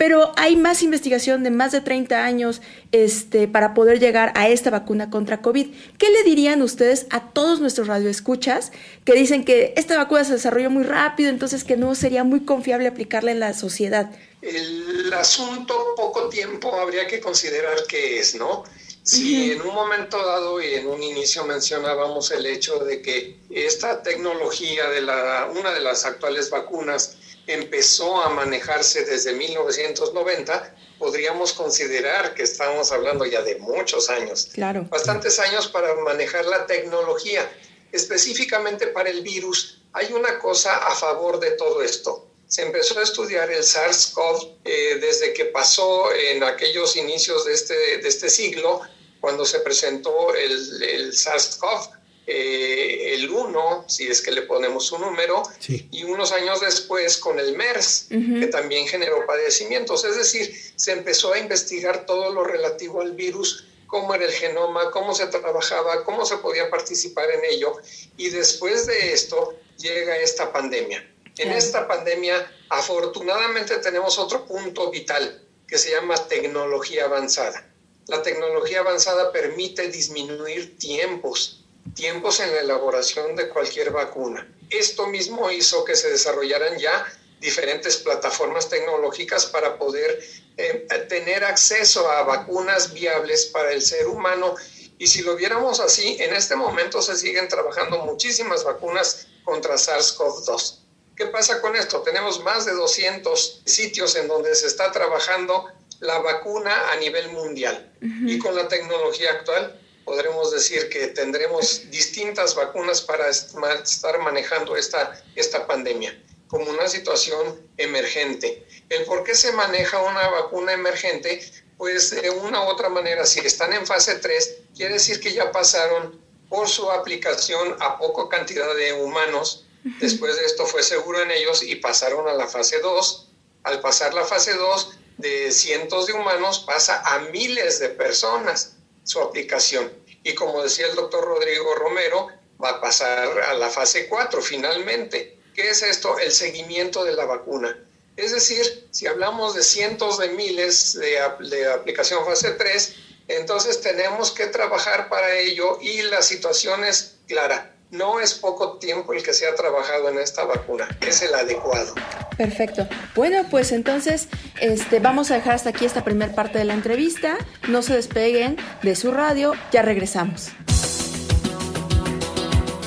Pero 0.00 0.32
hay 0.38 0.56
más 0.56 0.82
investigación 0.82 1.42
de 1.42 1.50
más 1.50 1.72
de 1.72 1.82
30 1.82 2.24
años 2.24 2.62
este, 2.90 3.46
para 3.48 3.74
poder 3.74 4.00
llegar 4.00 4.32
a 4.34 4.48
esta 4.48 4.70
vacuna 4.70 5.10
contra 5.10 5.42
COVID. 5.42 5.66
¿Qué 5.98 6.08
le 6.08 6.22
dirían 6.22 6.62
ustedes 6.62 7.04
a 7.10 7.28
todos 7.34 7.60
nuestros 7.60 7.86
radioescuchas 7.86 8.72
que 9.04 9.12
dicen 9.12 9.44
que 9.44 9.74
esta 9.76 9.98
vacuna 9.98 10.24
se 10.24 10.32
desarrolló 10.32 10.70
muy 10.70 10.84
rápido, 10.84 11.28
entonces 11.28 11.64
que 11.64 11.76
no 11.76 11.94
sería 11.94 12.24
muy 12.24 12.46
confiable 12.46 12.88
aplicarla 12.88 13.30
en 13.30 13.40
la 13.40 13.52
sociedad? 13.52 14.10
El 14.40 15.12
asunto, 15.12 15.92
poco 15.94 16.30
tiempo, 16.30 16.74
habría 16.76 17.06
que 17.06 17.20
considerar 17.20 17.76
qué 17.86 18.20
es, 18.20 18.34
¿no? 18.34 18.64
Si 19.02 19.52
en 19.52 19.60
un 19.60 19.74
momento 19.74 20.16
dado 20.16 20.62
y 20.62 20.76
en 20.76 20.86
un 20.86 21.02
inicio 21.02 21.44
mencionábamos 21.44 22.30
el 22.30 22.46
hecho 22.46 22.78
de 22.78 23.02
que 23.02 23.36
esta 23.50 24.02
tecnología 24.02 24.88
de 24.88 25.02
la, 25.02 25.50
una 25.54 25.72
de 25.72 25.80
las 25.80 26.06
actuales 26.06 26.48
vacunas 26.48 27.18
empezó 27.54 28.22
a 28.22 28.30
manejarse 28.30 29.04
desde 29.04 29.32
1990, 29.32 30.74
podríamos 30.98 31.52
considerar 31.52 32.34
que 32.34 32.42
estamos 32.42 32.92
hablando 32.92 33.24
ya 33.24 33.42
de 33.42 33.56
muchos 33.56 34.10
años. 34.10 34.50
Claro. 34.52 34.86
Bastantes 34.90 35.38
años 35.38 35.68
para 35.68 35.94
manejar 35.96 36.44
la 36.46 36.66
tecnología. 36.66 37.50
Específicamente 37.92 38.88
para 38.88 39.10
el 39.10 39.22
virus, 39.22 39.82
hay 39.92 40.12
una 40.12 40.38
cosa 40.38 40.76
a 40.86 40.94
favor 40.94 41.40
de 41.40 41.52
todo 41.52 41.82
esto. 41.82 42.26
Se 42.46 42.62
empezó 42.62 42.98
a 42.98 43.02
estudiar 43.02 43.50
el 43.50 43.62
SARS-CoV 43.62 44.58
eh, 44.64 44.98
desde 45.00 45.32
que 45.32 45.46
pasó 45.46 46.12
en 46.12 46.42
aquellos 46.42 46.96
inicios 46.96 47.44
de 47.46 47.54
este, 47.54 47.74
de 47.74 48.08
este 48.08 48.28
siglo, 48.28 48.80
cuando 49.20 49.44
se 49.44 49.60
presentó 49.60 50.34
el, 50.34 50.82
el 50.82 51.12
SARS-CoV 51.12 51.99
eh, 52.32 53.14
el 53.14 53.28
1, 53.28 53.84
si 53.88 54.06
es 54.06 54.20
que 54.20 54.30
le 54.30 54.42
ponemos 54.42 54.92
un 54.92 55.00
número, 55.00 55.42
y 55.68 56.04
unos 56.04 56.30
años 56.30 56.60
después 56.60 57.16
con 57.16 57.40
el 57.40 57.56
MERS, 57.56 58.06
que 58.08 58.46
también 58.46 58.86
generó 58.86 59.26
padecimientos. 59.26 60.04
Es 60.04 60.16
decir, 60.16 60.54
se 60.76 60.92
empezó 60.92 61.32
a 61.32 61.38
investigar 61.38 62.06
todo 62.06 62.32
lo 62.32 62.44
relativo 62.44 63.00
al 63.00 63.12
virus, 63.12 63.64
cómo 63.88 64.14
era 64.14 64.24
el 64.24 64.32
genoma, 64.32 64.92
cómo 64.92 65.12
se 65.12 65.26
trabajaba, 65.26 66.04
cómo 66.04 66.24
se 66.24 66.36
podía 66.36 66.70
participar 66.70 67.28
en 67.30 67.44
ello, 67.50 67.76
y 68.16 68.30
después 68.30 68.86
de 68.86 69.12
esto 69.12 69.56
llega 69.76 70.16
esta 70.18 70.52
pandemia. 70.52 71.04
En 71.38 71.50
esta 71.50 71.88
pandemia, 71.88 72.48
afortunadamente, 72.68 73.78
tenemos 73.78 74.18
otro 74.18 74.46
punto 74.46 74.90
vital 74.90 75.42
que 75.66 75.78
se 75.78 75.90
llama 75.90 76.14
tecnología 76.28 77.06
avanzada. 77.06 77.66
La 78.06 78.22
tecnología 78.22 78.80
avanzada 78.80 79.32
permite 79.32 79.88
disminuir 79.88 80.78
tiempos, 80.78 81.64
tiempos 81.94 82.40
en 82.40 82.54
la 82.54 82.60
elaboración 82.60 83.36
de 83.36 83.48
cualquier 83.48 83.90
vacuna. 83.90 84.46
Esto 84.70 85.06
mismo 85.06 85.50
hizo 85.50 85.84
que 85.84 85.96
se 85.96 86.10
desarrollaran 86.10 86.78
ya 86.78 87.06
diferentes 87.40 87.96
plataformas 87.96 88.68
tecnológicas 88.68 89.46
para 89.46 89.78
poder 89.78 90.22
eh, 90.56 90.86
tener 91.08 91.44
acceso 91.44 92.10
a 92.10 92.22
vacunas 92.22 92.92
viables 92.92 93.46
para 93.46 93.72
el 93.72 93.82
ser 93.82 94.06
humano. 94.06 94.54
Y 94.98 95.06
si 95.06 95.22
lo 95.22 95.34
viéramos 95.36 95.80
así, 95.80 96.18
en 96.20 96.34
este 96.34 96.54
momento 96.54 97.00
se 97.00 97.16
siguen 97.16 97.48
trabajando 97.48 97.98
muchísimas 98.04 98.64
vacunas 98.64 99.26
contra 99.44 99.74
SARS-CoV-2. 99.74 100.80
¿Qué 101.16 101.26
pasa 101.26 101.60
con 101.60 101.76
esto? 101.76 102.02
Tenemos 102.02 102.42
más 102.42 102.66
de 102.66 102.72
200 102.72 103.62
sitios 103.64 104.16
en 104.16 104.28
donde 104.28 104.54
se 104.54 104.66
está 104.66 104.92
trabajando 104.92 105.66
la 106.00 106.18
vacuna 106.18 106.90
a 106.90 106.96
nivel 106.96 107.30
mundial. 107.32 107.92
Y 108.00 108.38
con 108.38 108.54
la 108.54 108.68
tecnología 108.68 109.30
actual 109.32 109.78
podremos 110.04 110.52
decir 110.52 110.88
que 110.88 111.08
tendremos 111.08 111.90
distintas 111.90 112.54
vacunas 112.54 113.00
para 113.00 113.28
estar 113.28 114.18
manejando 114.20 114.76
esta, 114.76 115.22
esta 115.36 115.66
pandemia 115.66 116.18
como 116.48 116.68
una 116.70 116.88
situación 116.88 117.60
emergente. 117.76 118.66
El 118.88 119.04
por 119.04 119.22
qué 119.22 119.34
se 119.34 119.52
maneja 119.52 120.02
una 120.02 120.28
vacuna 120.28 120.72
emergente, 120.72 121.40
pues 121.78 122.10
de 122.10 122.28
una 122.28 122.64
u 122.64 122.66
otra 122.66 122.88
manera, 122.88 123.24
si 123.24 123.38
están 123.40 123.72
en 123.72 123.86
fase 123.86 124.16
3, 124.16 124.56
quiere 124.76 124.94
decir 124.94 125.20
que 125.20 125.32
ya 125.32 125.52
pasaron 125.52 126.20
por 126.48 126.68
su 126.68 126.90
aplicación 126.90 127.76
a 127.78 127.98
poca 127.98 128.36
cantidad 128.36 128.74
de 128.74 128.94
humanos 128.94 129.66
Después 129.82 130.36
de 130.36 130.44
esto 130.44 130.66
fue 130.66 130.82
seguro 130.82 131.22
en 131.22 131.30
ellos 131.30 131.62
y 131.62 131.76
pasaron 131.76 132.28
a 132.28 132.34
la 132.34 132.46
fase 132.46 132.80
2. 132.80 133.28
Al 133.62 133.80
pasar 133.80 134.12
la 134.14 134.24
fase 134.24 134.54
2, 134.54 134.96
de 135.18 135.52
cientos 135.52 136.06
de 136.06 136.14
humanos 136.14 136.60
pasa 136.60 137.02
a 137.04 137.18
miles 137.30 137.78
de 137.78 137.90
personas 137.90 138.76
su 139.04 139.20
aplicación. 139.20 139.90
Y 140.22 140.34
como 140.34 140.62
decía 140.62 140.86
el 140.86 140.96
doctor 140.96 141.24
Rodrigo 141.24 141.74
Romero, 141.74 142.28
va 142.62 142.70
a 142.70 142.80
pasar 142.80 143.40
a 143.42 143.54
la 143.54 143.70
fase 143.70 144.08
4 144.08 144.42
finalmente. 144.42 145.38
¿Qué 145.54 145.70
es 145.70 145.82
esto? 145.82 146.18
El 146.18 146.30
seguimiento 146.30 147.04
de 147.04 147.12
la 147.12 147.24
vacuna. 147.24 147.76
Es 148.16 148.32
decir, 148.32 148.88
si 148.90 149.06
hablamos 149.06 149.54
de 149.54 149.62
cientos 149.62 150.18
de 150.18 150.28
miles 150.30 150.94
de, 150.94 151.18
de 151.48 151.72
aplicación 151.72 152.24
fase 152.24 152.50
3, 152.50 152.94
entonces 153.28 153.80
tenemos 153.80 154.32
que 154.32 154.46
trabajar 154.46 155.08
para 155.08 155.38
ello 155.38 155.78
y 155.80 156.02
la 156.02 156.20
situación 156.20 156.84
es 156.84 157.16
clara 157.26 157.74
no 157.90 158.20
es 158.20 158.34
poco 158.34 158.78
tiempo 158.78 159.12
el 159.12 159.22
que 159.22 159.32
se 159.32 159.46
ha 159.48 159.54
trabajado 159.54 160.08
en 160.08 160.18
esta 160.18 160.44
vacuna, 160.44 160.88
es 161.00 161.22
el 161.22 161.34
adecuado. 161.34 161.94
Perfecto. 162.36 162.88
Bueno, 163.14 163.44
pues 163.50 163.72
entonces 163.72 164.28
este, 164.60 165.00
vamos 165.00 165.30
a 165.30 165.34
dejar 165.34 165.54
hasta 165.54 165.70
aquí 165.70 165.84
esta 165.84 166.04
primera 166.04 166.34
parte 166.34 166.58
de 166.58 166.64
la 166.64 166.74
entrevista. 166.74 167.36
No 167.68 167.82
se 167.82 167.94
despeguen 167.94 168.56
de 168.82 168.96
su 168.96 169.10
radio, 169.10 169.52
ya 169.72 169.82
regresamos. 169.82 170.50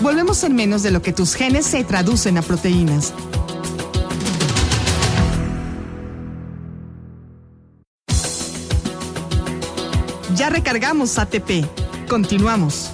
Volvemos 0.01 0.43
en 0.43 0.55
menos 0.55 0.83
de 0.83 0.91
lo 0.91 1.01
que 1.01 1.13
tus 1.13 1.35
genes 1.35 1.65
se 1.65 1.83
traducen 1.83 2.37
a 2.37 2.41
proteínas. 2.41 3.13
Ya 10.35 10.49
recargamos 10.49 11.17
ATP. 11.19 11.65
Continuamos. 12.09 12.91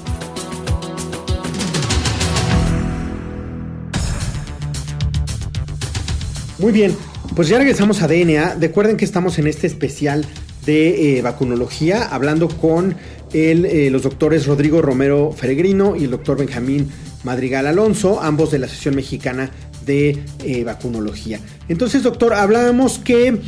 Muy 6.59 6.73
bien, 6.73 6.93
pues 7.37 7.47
ya 7.47 7.57
regresamos 7.57 8.01
a 8.01 8.07
DNA. 8.09 8.55
Recuerden 8.59 8.97
que 8.97 9.05
estamos 9.05 9.39
en 9.39 9.47
este 9.47 9.65
especial 9.65 10.25
de 10.65 11.17
eh, 11.17 11.21
vacunología, 11.21 12.03
hablando 12.03 12.49
con 12.49 12.97
eh, 13.31 13.87
los 13.89 14.03
doctores 14.03 14.45
Rodrigo 14.45 14.81
Romero 14.81 15.31
Feregrino 15.31 15.95
y 15.95 16.03
el 16.03 16.11
doctor 16.11 16.37
Benjamín 16.37 16.89
Madrigal 17.23 17.65
Alonso, 17.65 18.21
ambos 18.21 18.51
de 18.51 18.59
la 18.59 18.65
Asociación 18.65 18.97
Mexicana 18.97 19.51
de 19.85 20.21
eh, 20.43 20.65
Vacunología. 20.65 21.39
Entonces, 21.69 22.03
doctor, 22.03 22.33
hablábamos 22.33 22.99
que 22.99 23.39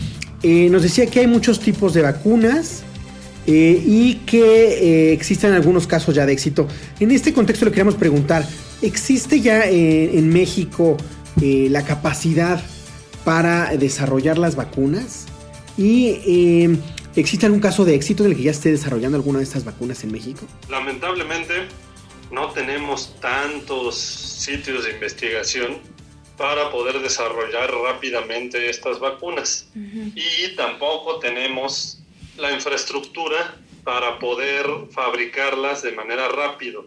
nos 0.70 0.82
decía 0.82 1.06
que 1.08 1.20
hay 1.20 1.27
muchos 1.27 1.60
tipos 1.60 1.94
de 1.94 2.01
vacunas. 2.01 2.84
y 3.46 4.22
que 4.25 5.12
existen 5.12 5.51
algunos 5.51 5.86
casos 5.86 6.15
ya 6.15 6.25
de 6.25 6.32
éxito. 6.32 6.68
En 7.00 7.12
este 7.12 7.34
contexto 7.34 7.65
le 7.65 7.72
queríamos 7.72 7.96
preguntar, 7.96 8.48
¿existe 8.82 9.41
ya 9.41 9.65
en 9.68 10.30
México 10.30 10.96
la 11.41 11.84
capacidad 11.84 12.62
para 13.24 13.75
desarrollar 13.78 14.38
las 14.38 14.56
vacunas 14.56 15.28
y 15.78 16.22
eh, 16.25 16.78
¿existe 17.16 17.46
algún 17.46 17.62
caso 17.62 17.86
de 17.86 17.96
éxito 17.96 18.24
en 18.24 18.32
el 18.32 18.38
que 18.38 18.44
ya 18.44 18.51
esté 18.51 18.72
desarrollando 18.72 19.18
alguna 19.18 19.40
de 19.40 19.46
estas 19.46 19.63
vacunas 19.63 20.04
en 20.04 20.12
México? 20.12 20.46
Lamentablemente 20.70 21.68
no 22.32 22.50
tenemos 22.51 23.20
tantos 23.20 23.98
sitios 23.98 24.86
de 24.86 24.92
investigación 24.92 25.78
para 26.38 26.72
poder 26.72 27.00
desarrollar 27.01 27.72
rápidamente 27.72 28.70
estas 28.70 29.00
vacunas 29.00 29.70
y 29.75 30.56
tampoco 30.56 31.20
tenemos 31.20 32.00
la 32.38 32.51
infraestructura 32.51 33.58
para 33.84 34.18
poder 34.20 34.66
fabricarlas 34.92 35.84
de 35.84 35.92
manera 35.92 36.28
rápida. 36.30 36.80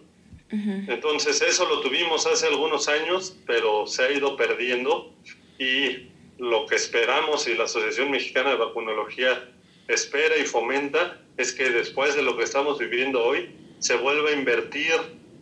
Entonces 0.51 1.43
eso 1.43 1.69
lo 1.69 1.81
tuvimos 1.81 2.27
hace 2.27 2.47
algunos 2.47 2.89
años, 2.89 3.37
pero 3.47 3.87
se 3.87 4.03
ha 4.03 4.13
ido 4.13 4.37
perdiendo 4.37 5.13
y 5.59 6.14
lo 6.39 6.67
que 6.67 6.77
esperamos 6.77 7.47
y 7.49 7.55
la 7.55 7.65
Asociación 7.65 8.11
Mexicana 8.11 8.51
de 8.51 8.57
Vacunología 8.57 9.51
espera 9.89 10.37
y 10.37 10.45
fomenta 10.45 11.21
es 11.37 11.53
que 11.53 11.71
después 11.71 12.17
de 12.17 12.23
lo 12.23 12.37
que 12.37 12.45
estamos 12.45 12.79
viviendo 12.79 13.23
hoy 13.23 13.55
se 13.79 13.97
vuelva 13.97 14.31
a 14.31 14.33
invertir 14.33 14.95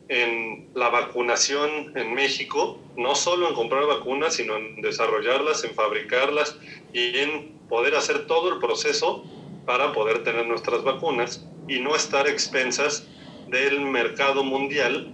en 0.09 0.69
la 0.75 0.91
vacunación 0.91 1.97
en 1.97 2.13
México, 2.13 2.79
no 2.97 3.15
solo 3.15 3.49
en 3.49 3.55
comprar 3.55 3.87
vacunas, 3.87 4.35
sino 4.35 4.57
en 4.57 4.83
desarrollarlas, 4.83 5.65
en 5.65 5.75
fabricarlas 5.75 6.57
y 6.93 7.17
en 7.19 7.53
poder 7.69 7.95
hacer 7.95 8.27
todo 8.27 8.53
el 8.53 8.59
proceso 8.59 9.25
para 9.65 9.93
poder 9.93 10.25
tener 10.25 10.47
nuestras 10.47 10.83
vacunas 10.83 11.47
y 11.69 11.79
no 11.81 11.95
estar 11.95 12.27
expensas 12.27 13.07
del 13.49 13.81
mercado 13.81 14.43
mundial 14.43 15.13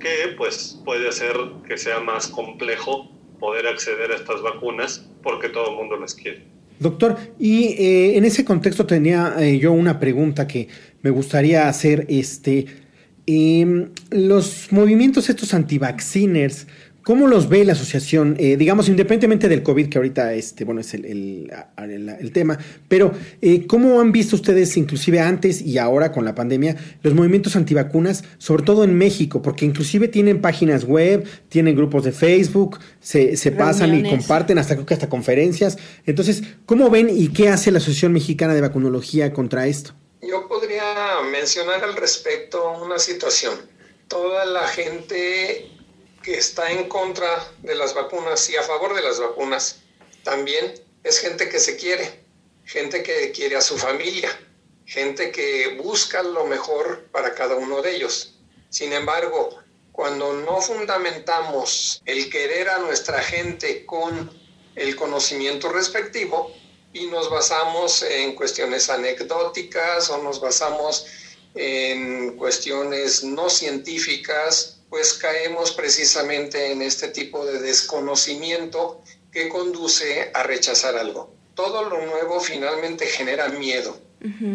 que 0.00 0.34
pues 0.36 0.80
puede 0.84 1.08
hacer 1.08 1.36
que 1.68 1.76
sea 1.76 2.00
más 2.00 2.26
complejo 2.26 3.10
poder 3.38 3.66
acceder 3.66 4.10
a 4.10 4.16
estas 4.16 4.40
vacunas 4.42 5.09
porque 5.22 5.48
todo 5.48 5.70
el 5.70 5.76
mundo 5.76 5.96
las 5.96 6.14
quiere. 6.14 6.42
Doctor, 6.78 7.18
y 7.38 7.74
eh, 7.78 8.16
en 8.16 8.24
ese 8.24 8.42
contexto 8.44 8.86
tenía 8.86 9.34
eh, 9.38 9.58
yo 9.58 9.72
una 9.72 10.00
pregunta 10.00 10.46
que 10.46 10.68
me 11.02 11.10
gustaría 11.10 11.68
hacer. 11.68 12.06
Este, 12.08 12.66
em, 13.26 13.90
los 14.10 14.72
movimientos 14.72 15.28
estos 15.28 15.52
anti-vacciners, 15.52 16.66
¿Cómo 17.02 17.26
los 17.26 17.48
ve 17.48 17.64
la 17.64 17.72
asociación? 17.72 18.36
Eh, 18.38 18.56
digamos, 18.56 18.88
independientemente 18.88 19.48
del 19.48 19.62
COVID, 19.62 19.88
que 19.88 19.98
ahorita 19.98 20.34
este, 20.34 20.64
bueno, 20.64 20.82
es 20.82 20.92
el, 20.92 21.50
tema, 22.32 22.58
pero 22.88 23.12
eh, 23.40 23.66
¿cómo 23.66 24.00
han 24.00 24.12
visto 24.12 24.36
ustedes, 24.36 24.76
inclusive 24.76 25.20
antes 25.20 25.62
y 25.62 25.78
ahora 25.78 26.12
con 26.12 26.24
la 26.24 26.34
pandemia, 26.34 26.76
los 27.02 27.14
movimientos 27.14 27.56
antivacunas, 27.56 28.24
sobre 28.38 28.64
todo 28.64 28.84
en 28.84 28.96
México? 28.96 29.40
Porque 29.40 29.64
inclusive 29.64 30.08
tienen 30.08 30.40
páginas 30.40 30.84
web, 30.84 31.24
tienen 31.48 31.74
grupos 31.74 32.04
de 32.04 32.12
Facebook, 32.12 32.78
se, 33.00 33.34
pasan 33.52 33.94
y 33.94 34.08
comparten 34.08 34.58
hasta 34.58 34.74
creo 34.74 34.86
que 34.86 34.94
hasta 34.94 35.08
conferencias. 35.08 35.78
Entonces, 36.04 36.42
¿cómo 36.66 36.90
ven 36.90 37.08
y 37.10 37.28
qué 37.28 37.48
hace 37.48 37.70
la 37.70 37.78
Asociación 37.78 38.12
Mexicana 38.12 38.54
de 38.54 38.60
Vacunología 38.60 39.32
contra 39.32 39.66
esto? 39.66 39.92
Yo 40.22 40.46
podría 40.48 40.84
mencionar 41.32 41.82
al 41.82 41.96
respecto 41.96 42.72
una 42.84 42.98
situación. 42.98 43.54
Toda 44.06 44.44
la 44.44 44.66
gente 44.68 45.70
que 46.22 46.34
está 46.34 46.70
en 46.70 46.88
contra 46.88 47.52
de 47.62 47.74
las 47.74 47.94
vacunas 47.94 48.48
y 48.50 48.56
a 48.56 48.62
favor 48.62 48.94
de 48.94 49.02
las 49.02 49.18
vacunas 49.18 49.80
también 50.22 50.74
es 51.02 51.18
gente 51.18 51.48
que 51.48 51.58
se 51.58 51.76
quiere, 51.76 52.24
gente 52.64 53.02
que 53.02 53.32
quiere 53.32 53.56
a 53.56 53.62
su 53.62 53.78
familia, 53.78 54.30
gente 54.84 55.32
que 55.32 55.78
busca 55.82 56.22
lo 56.22 56.44
mejor 56.44 57.08
para 57.10 57.34
cada 57.34 57.56
uno 57.56 57.80
de 57.80 57.96
ellos. 57.96 58.38
Sin 58.68 58.92
embargo, 58.92 59.62
cuando 59.92 60.34
no 60.34 60.60
fundamentamos 60.60 62.02
el 62.04 62.30
querer 62.30 62.68
a 62.68 62.78
nuestra 62.78 63.22
gente 63.22 63.86
con 63.86 64.30
el 64.76 64.96
conocimiento 64.96 65.70
respectivo 65.70 66.52
y 66.92 67.06
nos 67.06 67.30
basamos 67.30 68.02
en 68.02 68.34
cuestiones 68.34 68.90
anecdóticas 68.90 70.10
o 70.10 70.22
nos 70.22 70.40
basamos 70.40 71.06
en 71.54 72.36
cuestiones 72.36 73.24
no 73.24 73.48
científicas 73.48 74.79
pues 74.90 75.14
caemos 75.14 75.72
precisamente 75.72 76.72
en 76.72 76.82
este 76.82 77.08
tipo 77.08 77.46
de 77.46 77.60
desconocimiento 77.60 79.02
que 79.32 79.48
conduce 79.48 80.30
a 80.34 80.42
rechazar 80.42 80.96
algo. 80.96 81.32
Todo 81.54 81.88
lo 81.88 82.04
nuevo 82.04 82.40
finalmente 82.40 83.06
genera 83.06 83.48
miedo, 83.48 83.96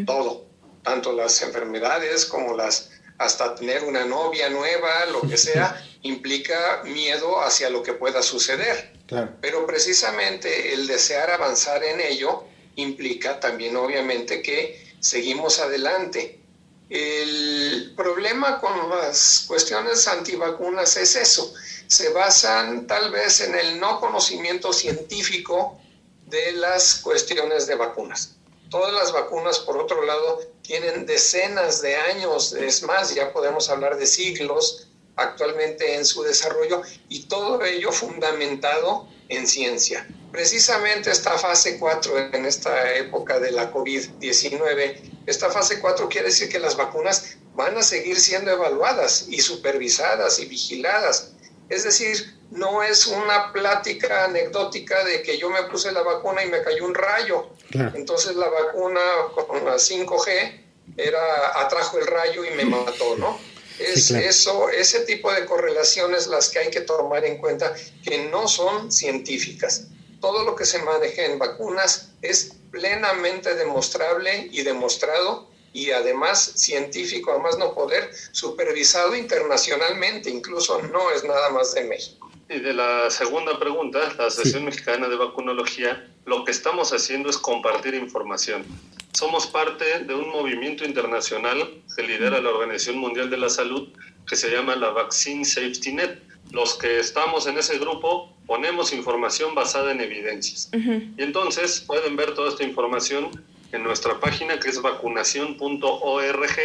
todo, 0.06 0.46
tanto 0.84 1.14
las 1.14 1.42
enfermedades 1.42 2.26
como 2.26 2.54
las 2.54 2.92
hasta 3.18 3.56
tener 3.56 3.84
una 3.86 4.06
novia 4.06 4.50
nueva, 4.50 5.06
lo 5.06 5.22
que 5.22 5.38
sea, 5.38 5.82
implica 6.02 6.84
miedo 6.84 7.42
hacia 7.42 7.70
lo 7.70 7.82
que 7.82 7.94
pueda 7.94 8.22
suceder. 8.22 8.94
Pero 9.42 9.66
precisamente 9.66 10.74
el 10.74 10.88
desear 10.88 11.30
avanzar 11.30 11.84
en 11.84 12.02
ello 12.02 12.44
implica 12.76 13.40
también 13.40 13.78
obviamente 13.78 14.42
que 14.42 14.84
seguimos 15.00 15.60
adelante. 15.60 16.42
El 16.90 17.94
problema 17.96 18.60
con 18.60 18.90
las 18.90 19.46
cuestiones 19.48 20.08
antivacunas 20.08 20.98
es 20.98 21.16
eso. 21.16 21.54
Se 21.88 22.10
basan 22.10 22.86
tal 22.86 23.12
vez 23.12 23.42
en 23.42 23.56
el 23.56 23.80
no 23.80 24.00
conocimiento 24.00 24.72
científico 24.72 25.80
de 26.28 26.54
las 26.54 26.96
cuestiones 26.96 27.68
de 27.68 27.76
vacunas. 27.76 28.36
Todas 28.70 28.94
las 28.94 29.12
vacunas, 29.12 29.60
por 29.60 29.78
otro 29.78 30.04
lado, 30.06 30.42
tienen 30.62 31.06
decenas 31.06 31.82
de 31.82 31.96
años, 31.96 32.54
es 32.54 32.84
más, 32.84 33.14
ya 33.14 33.32
podemos 33.32 33.70
hablar 33.70 33.98
de 33.98 34.08
siglos 34.08 34.88
actualmente 35.16 35.96
en 35.96 36.06
su 36.06 36.24
desarrollo 36.24 36.82
y 37.08 37.24
todo 37.28 37.64
ello 37.64 37.92
fundamentado 37.92 39.08
en 39.30 39.48
ciencia. 39.48 40.08
Precisamente 40.32 41.12
esta 41.12 41.38
fase 41.38 41.80
4 41.80 42.34
en 42.34 42.46
esta 42.46 42.94
época 42.96 43.40
de 43.40 43.52
la 43.52 43.72
COVID-19, 43.72 45.15
esta 45.26 45.50
fase 45.50 45.80
4 45.80 46.08
quiere 46.10 46.28
decir 46.28 46.50
que 46.50 46.60
las 46.60 46.78
vacunas 46.78 47.38
van 47.56 47.78
a 47.78 47.84
seguir 47.84 48.20
siendo 48.20 48.52
evaluadas 48.52 49.26
y 49.30 49.42
supervisadas 49.42 50.40
y 50.40 50.46
vigiladas. 50.46 51.32
Es 51.70 51.84
decir, 51.84 52.38
no 52.52 52.84
es 52.84 53.08
una 53.08 53.52
plática 53.52 54.26
anecdótica 54.26 55.04
de 55.04 55.24
que 55.24 55.38
yo 55.38 55.50
me 55.50 55.64
puse 55.64 55.92
la 55.92 56.04
vacuna 56.04 56.44
y 56.44 56.50
me 56.50 56.62
cayó 56.62 56.86
un 56.86 56.94
rayo. 56.94 57.50
Entonces 57.94 58.36
la 58.36 58.48
vacuna 58.48 59.02
con 59.34 59.66
la 59.66 59.76
5G 59.76 60.62
era 60.98 61.60
atrajo 61.62 61.98
el 61.98 62.08
rayo 62.08 62.46
y 62.46 62.52
me 62.52 62.66
mató, 62.66 63.16
¿no? 63.18 63.40
Es 63.80 64.10
eso, 64.12 64.70
ese 64.70 65.02
tipo 65.02 65.32
de 65.34 65.46
correlaciones 65.46 66.28
las 66.28 66.50
que 66.50 66.60
hay 66.60 66.70
que 66.70 66.82
tomar 66.82 67.26
en 67.26 67.40
cuenta 67.40 67.74
que 68.04 68.30
no 68.30 68.48
son 68.48 68.92
científicas. 68.92 69.88
Todo 70.22 70.44
lo 70.44 70.56
que 70.56 70.66
se 70.66 70.80
maneja 70.80 71.26
en 71.26 71.40
vacunas 71.40 72.12
es 72.22 72.54
plenamente 72.76 73.56
demostrable 73.56 74.50
y 74.52 74.62
demostrado 74.62 75.48
y 75.72 75.92
además 75.92 76.54
científico, 76.56 77.32
además 77.32 77.58
no 77.58 77.74
poder, 77.74 78.10
supervisado 78.34 79.16
internacionalmente, 79.16 80.30
incluso 80.30 80.82
no 80.82 81.10
es 81.12 81.24
nada 81.24 81.50
más 81.52 81.74
de 81.74 81.86
México. 81.86 82.30
Y 82.50 82.60
de 82.60 82.74
la 82.74 83.10
segunda 83.10 83.58
pregunta, 83.58 84.14
la 84.18 84.26
Asociación 84.26 84.66
Mexicana 84.66 85.08
de 85.08 85.16
Vacunología, 85.16 86.06
lo 86.26 86.44
que 86.44 86.52
estamos 86.52 86.92
haciendo 86.92 87.30
es 87.30 87.38
compartir 87.38 87.94
información. 87.96 88.66
Somos 89.14 89.48
parte 89.48 89.86
de 90.00 90.14
un 90.14 90.30
movimiento 90.30 90.84
internacional 90.84 91.82
que 91.96 92.04
lidera 92.04 92.42
la 92.42 92.50
Organización 92.50 92.98
Mundial 92.98 93.30
de 93.30 93.38
la 93.38 93.50
Salud 93.50 93.88
que 94.28 94.36
se 94.36 94.50
llama 94.50 94.76
la 94.76 94.90
Vaccine 94.90 95.46
Safety 95.46 95.94
Net. 95.94 96.20
Los 96.52 96.76
que 96.76 97.00
estamos 97.00 97.48
en 97.48 97.58
ese 97.58 97.78
grupo 97.78 98.35
ponemos 98.46 98.94
información 98.94 99.56
basada 99.56 99.92
en 99.92 100.02
evidencias. 100.02 100.70
Y 100.74 101.22
entonces 101.22 101.82
pueden 101.82 102.16
ver 102.16 102.34
toda 102.34 102.50
esta 102.50 102.64
información 102.64 103.32
en 103.72 103.84
nuestra 103.84 104.20
página 104.20 104.60
que 104.60 104.70
es 104.70 104.82
vacunación.org 104.82 106.60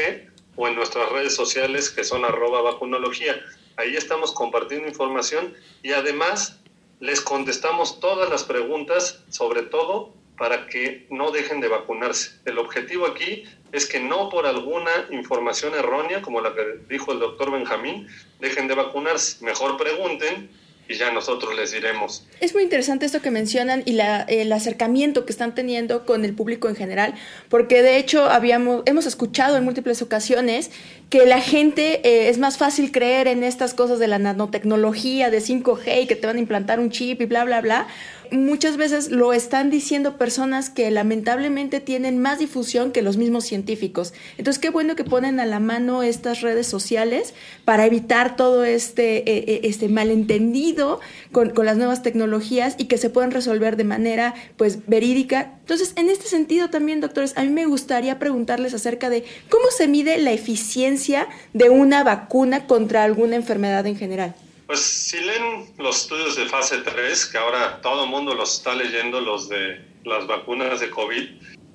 o 0.56 0.68
en 0.68 0.75
nuestras 0.75 1.08
redes 1.10 1.34
sociales 1.34 1.90
que 1.90 2.04
son 2.04 2.25
arroba 2.25 2.62
vacunología. 2.62 3.40
Ahí 3.76 3.96
estamos 3.96 4.32
compartiendo 4.32 4.88
información 4.88 5.54
y 5.82 5.92
además 5.92 6.60
les 7.00 7.20
contestamos 7.20 7.99
todas 7.99 8.28
las 8.28 8.44
preguntas, 8.44 9.25
sobre 9.30 9.62
todo 9.62 10.12
para 10.37 10.66
que 10.66 11.06
no 11.10 11.30
dejen 11.30 11.60
de 11.60 11.68
vacunarse. 11.68 12.32
El 12.46 12.58
objetivo 12.58 13.06
aquí 13.06 13.44
es 13.72 13.87
que 13.87 14.00
no 14.00 14.28
por 14.30 14.46
alguna 14.46 14.90
información 15.10 15.75
errónea, 15.75 16.23
como 16.23 16.40
la 16.40 16.54
que 16.54 16.80
dijo 16.88 17.12
el 17.12 17.19
doctor 17.19 17.50
Benjamín, 17.50 18.08
dejen 18.38 18.66
de 18.69 18.75
vacunarse. 18.75 19.45
Mejor 19.45 19.76
pregunten 19.76 20.50
y 20.91 20.97
ya 20.97 21.13
nosotros 21.13 21.55
les 21.55 21.71
diremos. 21.71 22.26
Es 22.41 22.53
muy 22.53 22.65
interesante 22.65 23.07
esto 23.07 23.23
que 23.23 23.31
mencionan 23.31 23.85
y 23.87 23.93
la, 23.93 24.23
el 24.23 24.53
acercamiento 24.53 25.25
que 25.25 25.31
están 25.31 25.55
teniendo 25.55 26.05
con 26.05 26.25
el 26.25 26.35
público 26.35 26.69
en 26.69 26.75
general, 26.75 27.15
porque 27.49 27.81
de 27.81 27.97
hecho 27.97 28.25
habíamos, 28.25 28.83
hemos 28.87 29.07
escuchado 29.07 29.57
en 29.57 29.63
múltiples 29.63 30.03
ocasiones 30.03 30.73
que 31.09 31.26
la 31.26 31.41
gente 31.41 32.00
eh, 32.09 32.29
es 32.29 32.39
más 32.39 32.59
fácil 32.59 32.91
creer 32.91 33.29
en 33.29 33.45
estas 33.45 33.73
cosas 33.73 34.00
de 34.00 34.09
la 34.09 34.19
nanotecnología, 34.19 35.31
de 35.31 35.39
5G 35.39 36.03
y 36.03 36.07
que 36.09 36.17
te 36.17 36.26
van 36.26 36.37
a 36.37 36.41
implantar 36.41 36.81
un 36.81 36.91
chip 36.91 37.21
y 37.23 37.26
bla, 37.26 37.45
bla, 37.45 37.61
bla 37.61 37.87
muchas 38.32 38.76
veces 38.76 39.10
lo 39.10 39.32
están 39.32 39.71
diciendo 39.71 40.16
personas 40.16 40.71
que 40.71 40.90
lamentablemente 40.90 41.80
tienen 41.80 42.19
más 42.19 42.38
difusión 42.38 42.93
que 42.93 43.02
los 43.02 43.16
mismos 43.16 43.45
científicos. 43.45 44.12
Entonces, 44.38 44.60
qué 44.60 44.71
bueno 44.71 44.97
que 44.97 45.04
ponen 45.04 45.40
a 45.40 45.47
la 45.47 45.60
mano 45.60 46.02
estas 46.02 46.40
redes 46.40 46.66
sociales 46.66 47.34
para 47.64 47.86
evitar 47.86 48.36
todo 48.36 48.64
este, 48.64 49.19
eh, 49.19 49.45
eh, 49.47 49.60
este 49.64 49.88
malentendido 49.88 51.00
con, 51.32 51.52
las 51.60 51.76
nuevas 51.76 52.02
tecnologías 52.02 52.75
y 52.78 52.84
que 52.84 52.99
se 52.99 53.10
puedan 53.10 53.30
resolver 53.30 53.76
de 53.76 53.84
manera 53.84 54.34
pues 54.56 54.86
verídica. 54.86 55.58
Entonces, 55.60 55.93
en 55.97 56.08
este 56.08 56.26
sentido 56.26 56.71
también, 56.71 57.00
doctores, 57.00 57.36
a 57.36 57.43
mí 57.43 57.50
me 57.50 57.66
gustaría 57.66 58.19
preguntarles 58.19 58.75
acerca 58.75 59.10
de 59.10 59.25
cómo 59.49 59.64
se 59.71 59.88
mide 59.88 60.19
la 60.19 60.32
eficiencia 60.32 61.28
de 61.52 61.71
una 61.71 62.04
vacuna 62.04 62.66
contra 62.66 63.04
alguna 63.04 63.36
enfermedad 63.36 63.86
en 63.86 63.97
general. 63.97 64.34
Pues 64.71 64.83
si 64.83 65.19
leen 65.19 65.75
los 65.78 66.02
estudios 66.02 66.37
de 66.37 66.47
fase 66.47 66.78
3, 66.78 67.26
que 67.26 67.39
ahora 67.39 67.80
todo 67.80 68.04
el 68.04 68.11
mundo 68.11 68.35
los 68.35 68.59
está 68.59 68.73
leyendo, 68.73 69.21
los 69.21 69.49
de 69.49 69.85
las 70.04 70.28
vacunas 70.28 70.78
de 70.78 70.91
COVID, 70.91 71.25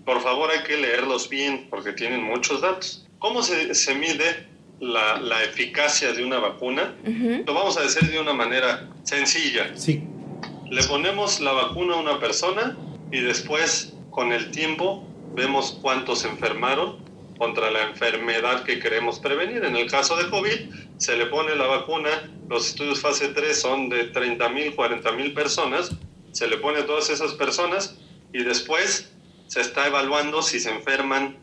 por 0.06 0.22
favor 0.22 0.50
hay 0.50 0.64
que 0.64 0.78
leerlos 0.78 1.28
bien 1.28 1.68
porque 1.70 1.92
tienen 1.92 2.24
muchos 2.24 2.62
datos. 2.62 3.06
¿Cómo 3.20 3.44
se, 3.44 3.76
se 3.76 3.96
mide 3.96 4.48
la, 4.80 5.18
la, 5.18 5.44
eficacia 5.44 6.14
de 6.14 6.24
una 6.24 6.40
vacuna? 6.40 6.96
Lo 7.46 7.54
vamos 7.54 7.78
a 7.78 7.82
decir 7.82 8.10
de 8.10 8.18
una 8.18 8.32
manera 8.32 8.90
sencilla. 9.04 9.76
Sí. 9.76 10.02
Le 10.72 10.82
ponemos 10.84 11.42
la 11.42 11.52
vacuna 11.52 11.96
a 11.96 11.98
una 11.98 12.18
persona 12.22 12.78
y 13.12 13.20
después, 13.20 13.92
con 14.10 14.32
el 14.32 14.52
tiempo, 14.52 15.06
vemos 15.34 15.80
cuántos 15.82 16.24
enfermaron 16.24 17.05
contra 17.38 17.72
la 17.72 17.84
enfermedad 17.84 18.64
que 18.64 18.80
queremos 18.80 19.20
prevenir. 19.20 19.64
En 19.64 19.76
el 19.76 19.90
caso 19.90 20.16
de 20.16 20.30
COVID, 20.30 20.70
se 20.98 21.18
le 21.18 21.26
pone 21.28 21.56
la 21.56 21.68
vacuna, 21.68 22.10
los 22.50 22.68
estudios 22.68 23.00
fase 23.00 23.30
3 23.30 23.60
son 23.60 23.90
de 23.90 24.06
30 24.06 24.50
mil, 24.50 24.76
40 24.76 25.12
mil 25.14 25.34
personas, 25.34 25.92
se 26.32 26.48
le 26.48 26.58
pone 26.58 26.80
a 26.80 26.86
todas 26.86 27.10
esas 27.10 27.34
personas 27.34 27.98
y 28.34 28.44
después 28.44 29.12
se 29.48 29.62
está 29.62 29.88
evaluando 29.88 30.42
si 30.42 30.60
se 30.60 30.70
enferman. 30.70 31.38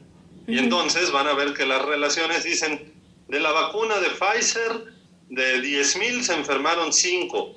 Y 0.46 0.58
entonces 0.58 1.12
van 1.12 1.28
a 1.28 1.34
ver 1.34 1.54
que 1.54 1.66
las 1.66 1.82
relaciones 1.84 2.44
dicen, 2.44 2.92
de 3.28 3.40
la 3.40 3.52
vacuna 3.52 3.98
de 4.00 4.08
Pfizer, 4.10 4.92
de 5.28 5.60
10 5.60 5.96
mil 5.98 6.24
se 6.24 6.34
enfermaron 6.34 6.92
5. 6.92 7.54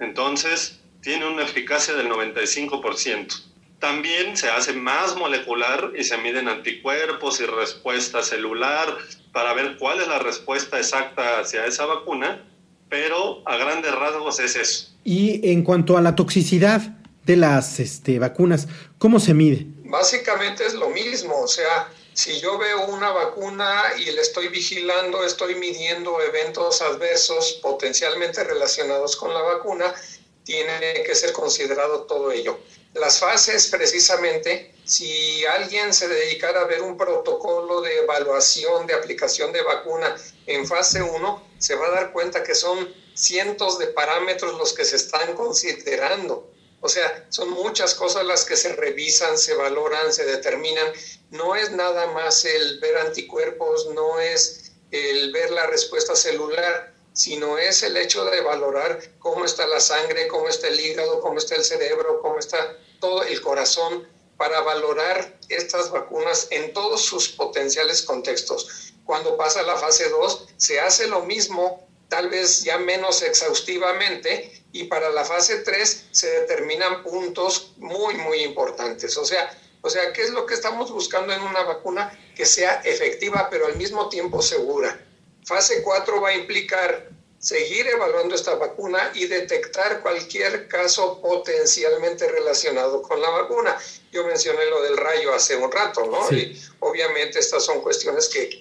Entonces, 0.00 0.80
tiene 1.00 1.26
una 1.26 1.42
eficacia 1.42 1.94
del 1.94 2.08
95%. 2.08 3.42
También 3.86 4.36
se 4.36 4.48
hace 4.48 4.72
más 4.72 5.14
molecular 5.14 5.92
y 5.96 6.02
se 6.02 6.18
miden 6.18 6.48
anticuerpos 6.48 7.40
y 7.40 7.46
respuesta 7.46 8.20
celular 8.20 8.98
para 9.30 9.54
ver 9.54 9.76
cuál 9.78 10.00
es 10.00 10.08
la 10.08 10.18
respuesta 10.18 10.76
exacta 10.76 11.38
hacia 11.38 11.64
esa 11.66 11.86
vacuna, 11.86 12.44
pero 12.88 13.48
a 13.48 13.56
grandes 13.56 13.94
rasgos 13.94 14.40
es 14.40 14.56
eso. 14.56 14.88
Y 15.04 15.52
en 15.52 15.62
cuanto 15.62 15.96
a 15.96 16.00
la 16.00 16.16
toxicidad 16.16 16.80
de 17.26 17.36
las 17.36 17.78
este, 17.78 18.18
vacunas, 18.18 18.66
¿cómo 18.98 19.20
se 19.20 19.34
mide? 19.34 19.68
Básicamente 19.84 20.66
es 20.66 20.74
lo 20.74 20.90
mismo, 20.90 21.42
o 21.42 21.46
sea, 21.46 21.88
si 22.12 22.40
yo 22.40 22.58
veo 22.58 22.86
una 22.86 23.12
vacuna 23.12 23.82
y 24.00 24.10
le 24.10 24.20
estoy 24.20 24.48
vigilando, 24.48 25.24
estoy 25.24 25.54
midiendo 25.54 26.20
eventos 26.22 26.82
adversos 26.82 27.60
potencialmente 27.62 28.42
relacionados 28.42 29.14
con 29.14 29.32
la 29.32 29.42
vacuna, 29.42 29.94
tiene 30.42 31.04
que 31.06 31.14
ser 31.14 31.32
considerado 31.32 32.02
todo 32.02 32.32
ello. 32.32 32.58
Las 32.98 33.18
fases, 33.18 33.68
precisamente, 33.68 34.72
si 34.84 35.44
alguien 35.44 35.92
se 35.92 36.08
dedicara 36.08 36.62
a 36.62 36.64
ver 36.64 36.80
un 36.80 36.96
protocolo 36.96 37.82
de 37.82 37.98
evaluación 37.98 38.86
de 38.86 38.94
aplicación 38.94 39.52
de 39.52 39.62
vacuna 39.62 40.16
en 40.46 40.66
fase 40.66 41.02
1, 41.02 41.42
se 41.58 41.74
va 41.74 41.88
a 41.88 41.90
dar 41.90 42.12
cuenta 42.12 42.42
que 42.42 42.54
son 42.54 42.88
cientos 43.14 43.78
de 43.78 43.88
parámetros 43.88 44.56
los 44.56 44.72
que 44.72 44.84
se 44.84 44.96
están 44.96 45.34
considerando. 45.34 46.48
O 46.80 46.88
sea, 46.88 47.26
son 47.28 47.50
muchas 47.50 47.94
cosas 47.94 48.24
las 48.24 48.46
que 48.46 48.56
se 48.56 48.72
revisan, 48.74 49.36
se 49.36 49.54
valoran, 49.54 50.12
se 50.12 50.24
determinan. 50.24 50.90
No 51.30 51.54
es 51.54 51.72
nada 51.72 52.06
más 52.06 52.46
el 52.46 52.80
ver 52.80 52.96
anticuerpos, 52.96 53.88
no 53.90 54.20
es 54.20 54.72
el 54.90 55.32
ver 55.32 55.50
la 55.50 55.66
respuesta 55.66 56.16
celular, 56.16 56.94
sino 57.16 57.56
es 57.56 57.82
el 57.82 57.96
hecho 57.96 58.26
de 58.26 58.42
valorar 58.42 59.00
cómo 59.18 59.46
está 59.46 59.66
la 59.66 59.80
sangre, 59.80 60.28
cómo 60.28 60.48
está 60.48 60.68
el 60.68 60.78
hígado, 60.78 61.22
cómo 61.22 61.38
está 61.38 61.54
el 61.54 61.64
cerebro, 61.64 62.20
cómo 62.20 62.38
está 62.38 62.76
todo 63.00 63.22
el 63.22 63.40
corazón 63.40 64.06
para 64.36 64.60
valorar 64.60 65.38
estas 65.48 65.90
vacunas 65.90 66.48
en 66.50 66.74
todos 66.74 67.00
sus 67.00 67.30
potenciales 67.30 68.02
contextos. 68.02 68.92
Cuando 69.06 69.34
pasa 69.38 69.62
la 69.62 69.76
fase 69.76 70.10
2, 70.10 70.48
se 70.58 70.78
hace 70.78 71.06
lo 71.06 71.22
mismo 71.22 71.88
tal 72.10 72.28
vez 72.28 72.62
ya 72.62 72.76
menos 72.76 73.22
exhaustivamente, 73.22 74.62
y 74.72 74.84
para 74.84 75.08
la 75.08 75.24
fase 75.24 75.60
3 75.60 76.08
se 76.10 76.28
determinan 76.40 77.02
puntos 77.02 77.72
muy, 77.78 78.14
muy 78.14 78.42
importantes. 78.42 79.16
O 79.16 79.24
sea, 79.24 79.58
o 79.80 79.88
sea, 79.88 80.12
¿qué 80.12 80.20
es 80.20 80.30
lo 80.30 80.44
que 80.44 80.52
estamos 80.52 80.90
buscando 80.90 81.32
en 81.32 81.40
una 81.40 81.62
vacuna? 81.62 82.12
Que 82.36 82.44
sea 82.44 82.82
efectiva, 82.84 83.48
pero 83.50 83.66
al 83.66 83.76
mismo 83.76 84.10
tiempo 84.10 84.42
segura. 84.42 85.00
Fase 85.46 85.80
4 85.82 86.20
va 86.20 86.30
a 86.30 86.34
implicar 86.34 87.08
seguir 87.38 87.86
evaluando 87.86 88.34
esta 88.34 88.56
vacuna 88.56 89.12
y 89.14 89.26
detectar 89.26 90.02
cualquier 90.02 90.66
caso 90.66 91.20
potencialmente 91.20 92.26
relacionado 92.26 93.00
con 93.02 93.20
la 93.22 93.30
vacuna. 93.30 93.78
Yo 94.10 94.26
mencioné 94.26 94.66
lo 94.66 94.82
del 94.82 94.96
rayo 94.96 95.32
hace 95.32 95.54
un 95.54 95.70
rato, 95.70 96.04
¿no? 96.06 96.36
Y 96.36 96.60
obviamente 96.80 97.38
estas 97.38 97.64
son 97.64 97.80
cuestiones 97.80 98.28
que 98.28 98.60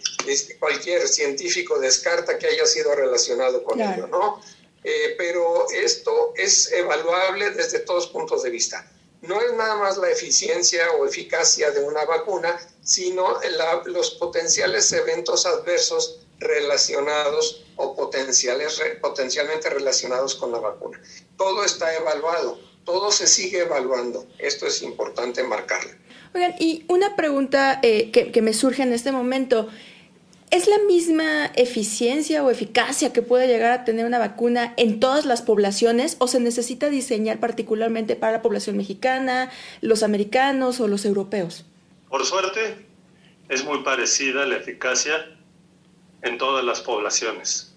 cualquier 0.60 1.08
científico 1.08 1.80
descarta 1.80 2.38
que 2.38 2.46
haya 2.46 2.68
sido 2.68 2.94
relacionado 2.94 3.64
con 3.64 3.82
ello, 3.82 4.06
¿no? 4.06 4.40
Eh, 4.84 5.16
pero 5.18 5.66
esto 5.72 6.34
es 6.36 6.72
evaluable 6.72 7.50
desde 7.50 7.80
todos 7.80 8.06
puntos 8.08 8.44
de 8.44 8.52
vista 8.52 8.88
no 9.22 9.42
es 9.42 9.54
nada 9.54 9.76
más 9.76 9.98
la 9.98 10.12
eficiencia 10.12 10.92
o 10.92 11.06
eficacia 11.06 11.72
de 11.72 11.82
una 11.82 12.06
vacuna, 12.06 12.60
sino 12.84 13.40
los 13.86 14.12
potenciales 14.12 14.92
eventos 14.94 15.46
adversos 15.46 16.20
relacionados 16.46 17.64
o 17.76 17.96
potenciales, 17.96 18.82
potencialmente 19.02 19.70
relacionados 19.70 20.36
con 20.36 20.52
la 20.52 20.60
vacuna. 20.60 21.02
Todo 21.38 21.64
está 21.64 21.94
evaluado, 21.96 22.60
todo 22.84 23.12
se 23.12 23.28
sigue 23.28 23.60
evaluando. 23.60 24.26
Esto 24.38 24.68
es 24.68 24.82
importante 24.82 25.44
marcarlo. 25.44 25.92
Oigan, 26.34 26.56
y 26.60 26.86
una 26.88 27.16
pregunta 27.16 27.80
eh, 27.82 28.12
que, 28.12 28.32
que 28.32 28.42
me 28.42 28.54
surge 28.54 28.84
en 28.84 28.94
este 28.94 29.12
momento. 29.12 29.70
¿Es 30.52 30.68
la 30.68 30.78
misma 30.78 31.48
eficiencia 31.56 32.44
o 32.44 32.52
eficacia 32.52 33.12
que 33.12 33.24
puede 33.24 33.48
llegar 33.48 33.72
a 33.72 33.84
tener 33.84 34.06
una 34.06 34.20
vacuna 34.20 34.74
en 34.78 35.00
todas 35.00 35.26
las 35.26 35.42
poblaciones 35.42 36.18
o 36.20 36.28
se 36.28 36.40
necesita 36.40 36.90
diseñar 36.90 37.40
particularmente 37.40 38.16
para 38.16 38.34
la 38.34 38.42
población 38.44 38.78
mexicana, 38.78 39.52
los 39.82 40.04
americanos 40.04 40.80
o 40.80 40.88
los 40.88 41.04
europeos? 41.04 41.66
Por 42.10 42.26
suerte, 42.26 42.86
es 43.50 43.66
muy 43.66 43.84
parecida 43.84 44.46
la 44.46 44.58
eficacia 44.58 45.35
en 46.22 46.38
todas 46.38 46.64
las 46.64 46.82
poblaciones. 46.82 47.74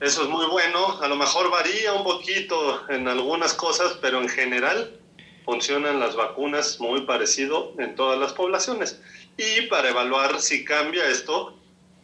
Eso 0.00 0.22
es 0.22 0.28
muy 0.28 0.46
bueno, 0.46 1.00
a 1.00 1.08
lo 1.08 1.16
mejor 1.16 1.50
varía 1.50 1.92
un 1.94 2.04
poquito 2.04 2.82
en 2.90 3.08
algunas 3.08 3.54
cosas, 3.54 3.98
pero 4.00 4.20
en 4.20 4.28
general 4.28 5.00
funcionan 5.44 6.00
las 6.00 6.16
vacunas 6.16 6.78
muy 6.80 7.02
parecido 7.02 7.72
en 7.78 7.94
todas 7.94 8.18
las 8.18 8.32
poblaciones. 8.32 9.00
Y 9.38 9.62
para 9.68 9.88
evaluar 9.88 10.40
si 10.40 10.64
cambia 10.64 11.08
esto, 11.08 11.56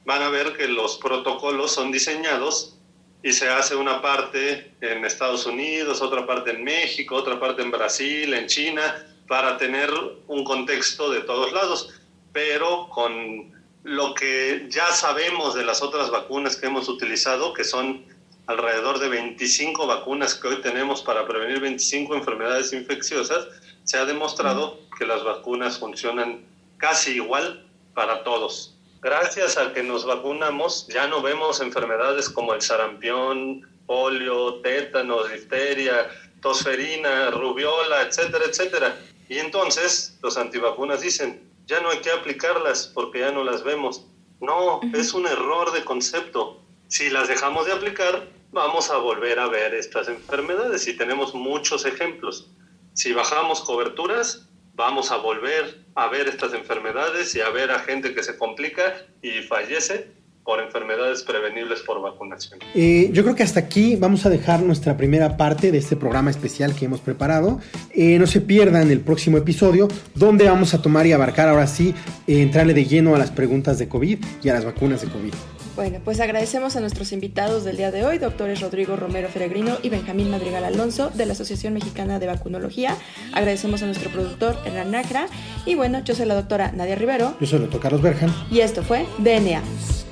van 0.04 0.22
a 0.22 0.30
ver 0.30 0.56
que 0.56 0.68
los 0.68 0.96
protocolos 0.98 1.72
son 1.72 1.92
diseñados 1.92 2.76
y 3.22 3.32
se 3.32 3.48
hace 3.48 3.76
una 3.76 4.00
parte 4.02 4.72
en 4.80 5.04
Estados 5.04 5.46
Unidos, 5.46 6.02
otra 6.02 6.26
parte 6.26 6.50
en 6.50 6.64
México, 6.64 7.16
otra 7.16 7.38
parte 7.38 7.62
en 7.62 7.70
Brasil, 7.70 8.32
en 8.34 8.46
China, 8.46 9.06
para 9.28 9.58
tener 9.58 9.90
un 10.26 10.44
contexto 10.44 11.10
de 11.10 11.20
todos 11.20 11.52
lados, 11.52 11.90
pero 12.32 12.88
con 12.88 13.61
lo 13.82 14.14
que 14.14 14.66
ya 14.68 14.90
sabemos 14.92 15.54
de 15.54 15.64
las 15.64 15.82
otras 15.82 16.10
vacunas 16.10 16.56
que 16.56 16.66
hemos 16.66 16.88
utilizado, 16.88 17.52
que 17.52 17.64
son 17.64 18.04
alrededor 18.46 18.98
de 18.98 19.08
25 19.08 19.86
vacunas 19.86 20.34
que 20.34 20.48
hoy 20.48 20.62
tenemos 20.62 21.02
para 21.02 21.26
prevenir 21.26 21.60
25 21.60 22.14
enfermedades 22.14 22.72
infecciosas, 22.72 23.46
se 23.84 23.98
ha 23.98 24.04
demostrado 24.04 24.80
que 24.98 25.06
las 25.06 25.24
vacunas 25.24 25.78
funcionan 25.78 26.44
casi 26.78 27.12
igual 27.12 27.66
para 27.94 28.22
todos 28.24 28.72
gracias 29.02 29.58
a 29.58 29.72
que 29.74 29.82
nos 29.82 30.06
vacunamos, 30.06 30.86
ya 30.86 31.08
no 31.08 31.20
vemos 31.20 31.60
enfermedades 31.60 32.30
como 32.30 32.54
el 32.54 32.62
sarampión, 32.62 33.68
polio, 33.84 34.60
tétanos, 34.62 35.30
difteria, 35.30 36.08
tosferina, 36.40 37.30
rubiola, 37.30 38.02
etcétera, 38.02 38.44
etcétera. 38.48 38.96
Y 39.28 39.38
entonces 39.38 40.16
los 40.22 40.38
antivacunas 40.38 41.00
dicen, 41.00 41.42
ya 41.66 41.80
no 41.80 41.90
hay 41.90 41.98
que 41.98 42.10
aplicarlas 42.10 42.88
porque 42.88 43.20
ya 43.20 43.30
no 43.30 43.44
las 43.44 43.62
vemos. 43.62 44.06
No, 44.40 44.80
es 44.94 45.14
un 45.14 45.26
error 45.26 45.72
de 45.72 45.84
concepto. 45.84 46.60
Si 46.88 47.10
las 47.10 47.28
dejamos 47.28 47.66
de 47.66 47.72
aplicar, 47.72 48.28
vamos 48.50 48.90
a 48.90 48.96
volver 48.98 49.38
a 49.38 49.48
ver 49.48 49.74
estas 49.74 50.08
enfermedades 50.08 50.86
y 50.88 50.96
tenemos 50.96 51.34
muchos 51.34 51.86
ejemplos. 51.86 52.50
Si 52.92 53.12
bajamos 53.12 53.60
coberturas, 53.62 54.48
vamos 54.74 55.10
a 55.10 55.16
volver 55.16 55.84
a 55.94 56.08
ver 56.08 56.28
estas 56.28 56.52
enfermedades 56.54 57.34
y 57.34 57.40
a 57.40 57.50
ver 57.50 57.70
a 57.70 57.78
gente 57.80 58.14
que 58.14 58.22
se 58.22 58.36
complica 58.36 59.06
y 59.22 59.42
fallece 59.42 60.12
por 60.44 60.60
enfermedades 60.60 61.22
prevenibles 61.22 61.80
por 61.82 62.00
vacunación. 62.02 62.58
Eh, 62.74 63.10
yo 63.12 63.22
creo 63.22 63.34
que 63.34 63.42
hasta 63.42 63.60
aquí 63.60 63.96
vamos 63.96 64.26
a 64.26 64.30
dejar 64.30 64.62
nuestra 64.62 64.96
primera 64.96 65.36
parte 65.36 65.70
de 65.70 65.78
este 65.78 65.96
programa 65.96 66.30
especial 66.30 66.74
que 66.74 66.86
hemos 66.86 67.00
preparado. 67.00 67.60
Eh, 67.90 68.18
no 68.18 68.26
se 68.26 68.40
pierdan 68.40 68.90
el 68.90 69.00
próximo 69.00 69.38
episodio 69.38 69.88
donde 70.14 70.46
vamos 70.46 70.74
a 70.74 70.82
tomar 70.82 71.06
y 71.06 71.12
abarcar 71.12 71.48
ahora 71.48 71.66
sí, 71.66 71.94
eh, 72.26 72.42
entrarle 72.42 72.74
de 72.74 72.84
lleno 72.84 73.14
a 73.14 73.18
las 73.18 73.30
preguntas 73.30 73.78
de 73.78 73.88
COVID 73.88 74.18
y 74.42 74.48
a 74.48 74.54
las 74.54 74.64
vacunas 74.64 75.02
de 75.02 75.08
COVID. 75.08 75.32
Bueno, 75.74 76.00
pues 76.04 76.20
agradecemos 76.20 76.76
a 76.76 76.80
nuestros 76.80 77.12
invitados 77.12 77.64
del 77.64 77.78
día 77.78 77.90
de 77.90 78.04
hoy, 78.04 78.18
doctores 78.18 78.60
Rodrigo 78.60 78.96
Romero 78.96 79.28
Feregrino 79.28 79.78
y 79.82 79.88
Benjamín 79.88 80.30
Madrigal 80.30 80.64
Alonso 80.64 81.08
de 81.14 81.24
la 81.24 81.32
Asociación 81.32 81.72
Mexicana 81.72 82.18
de 82.18 82.26
Vacunología. 82.26 82.94
Agradecemos 83.32 83.82
a 83.82 83.86
nuestro 83.86 84.10
productor 84.10 84.58
Hernán 84.66 84.90
Nacra. 84.90 85.28
Y 85.64 85.74
bueno, 85.74 86.04
yo 86.04 86.14
soy 86.14 86.26
la 86.26 86.34
doctora 86.34 86.72
Nadia 86.72 86.96
Rivero. 86.96 87.36
Yo 87.40 87.46
soy 87.46 87.56
el 87.56 87.62
doctor 87.62 87.80
Carlos 87.80 88.02
Berjan. 88.02 88.30
Y 88.50 88.60
esto 88.60 88.82
fue 88.82 89.06
DNA. 89.18 89.62
DNA. 89.62 90.11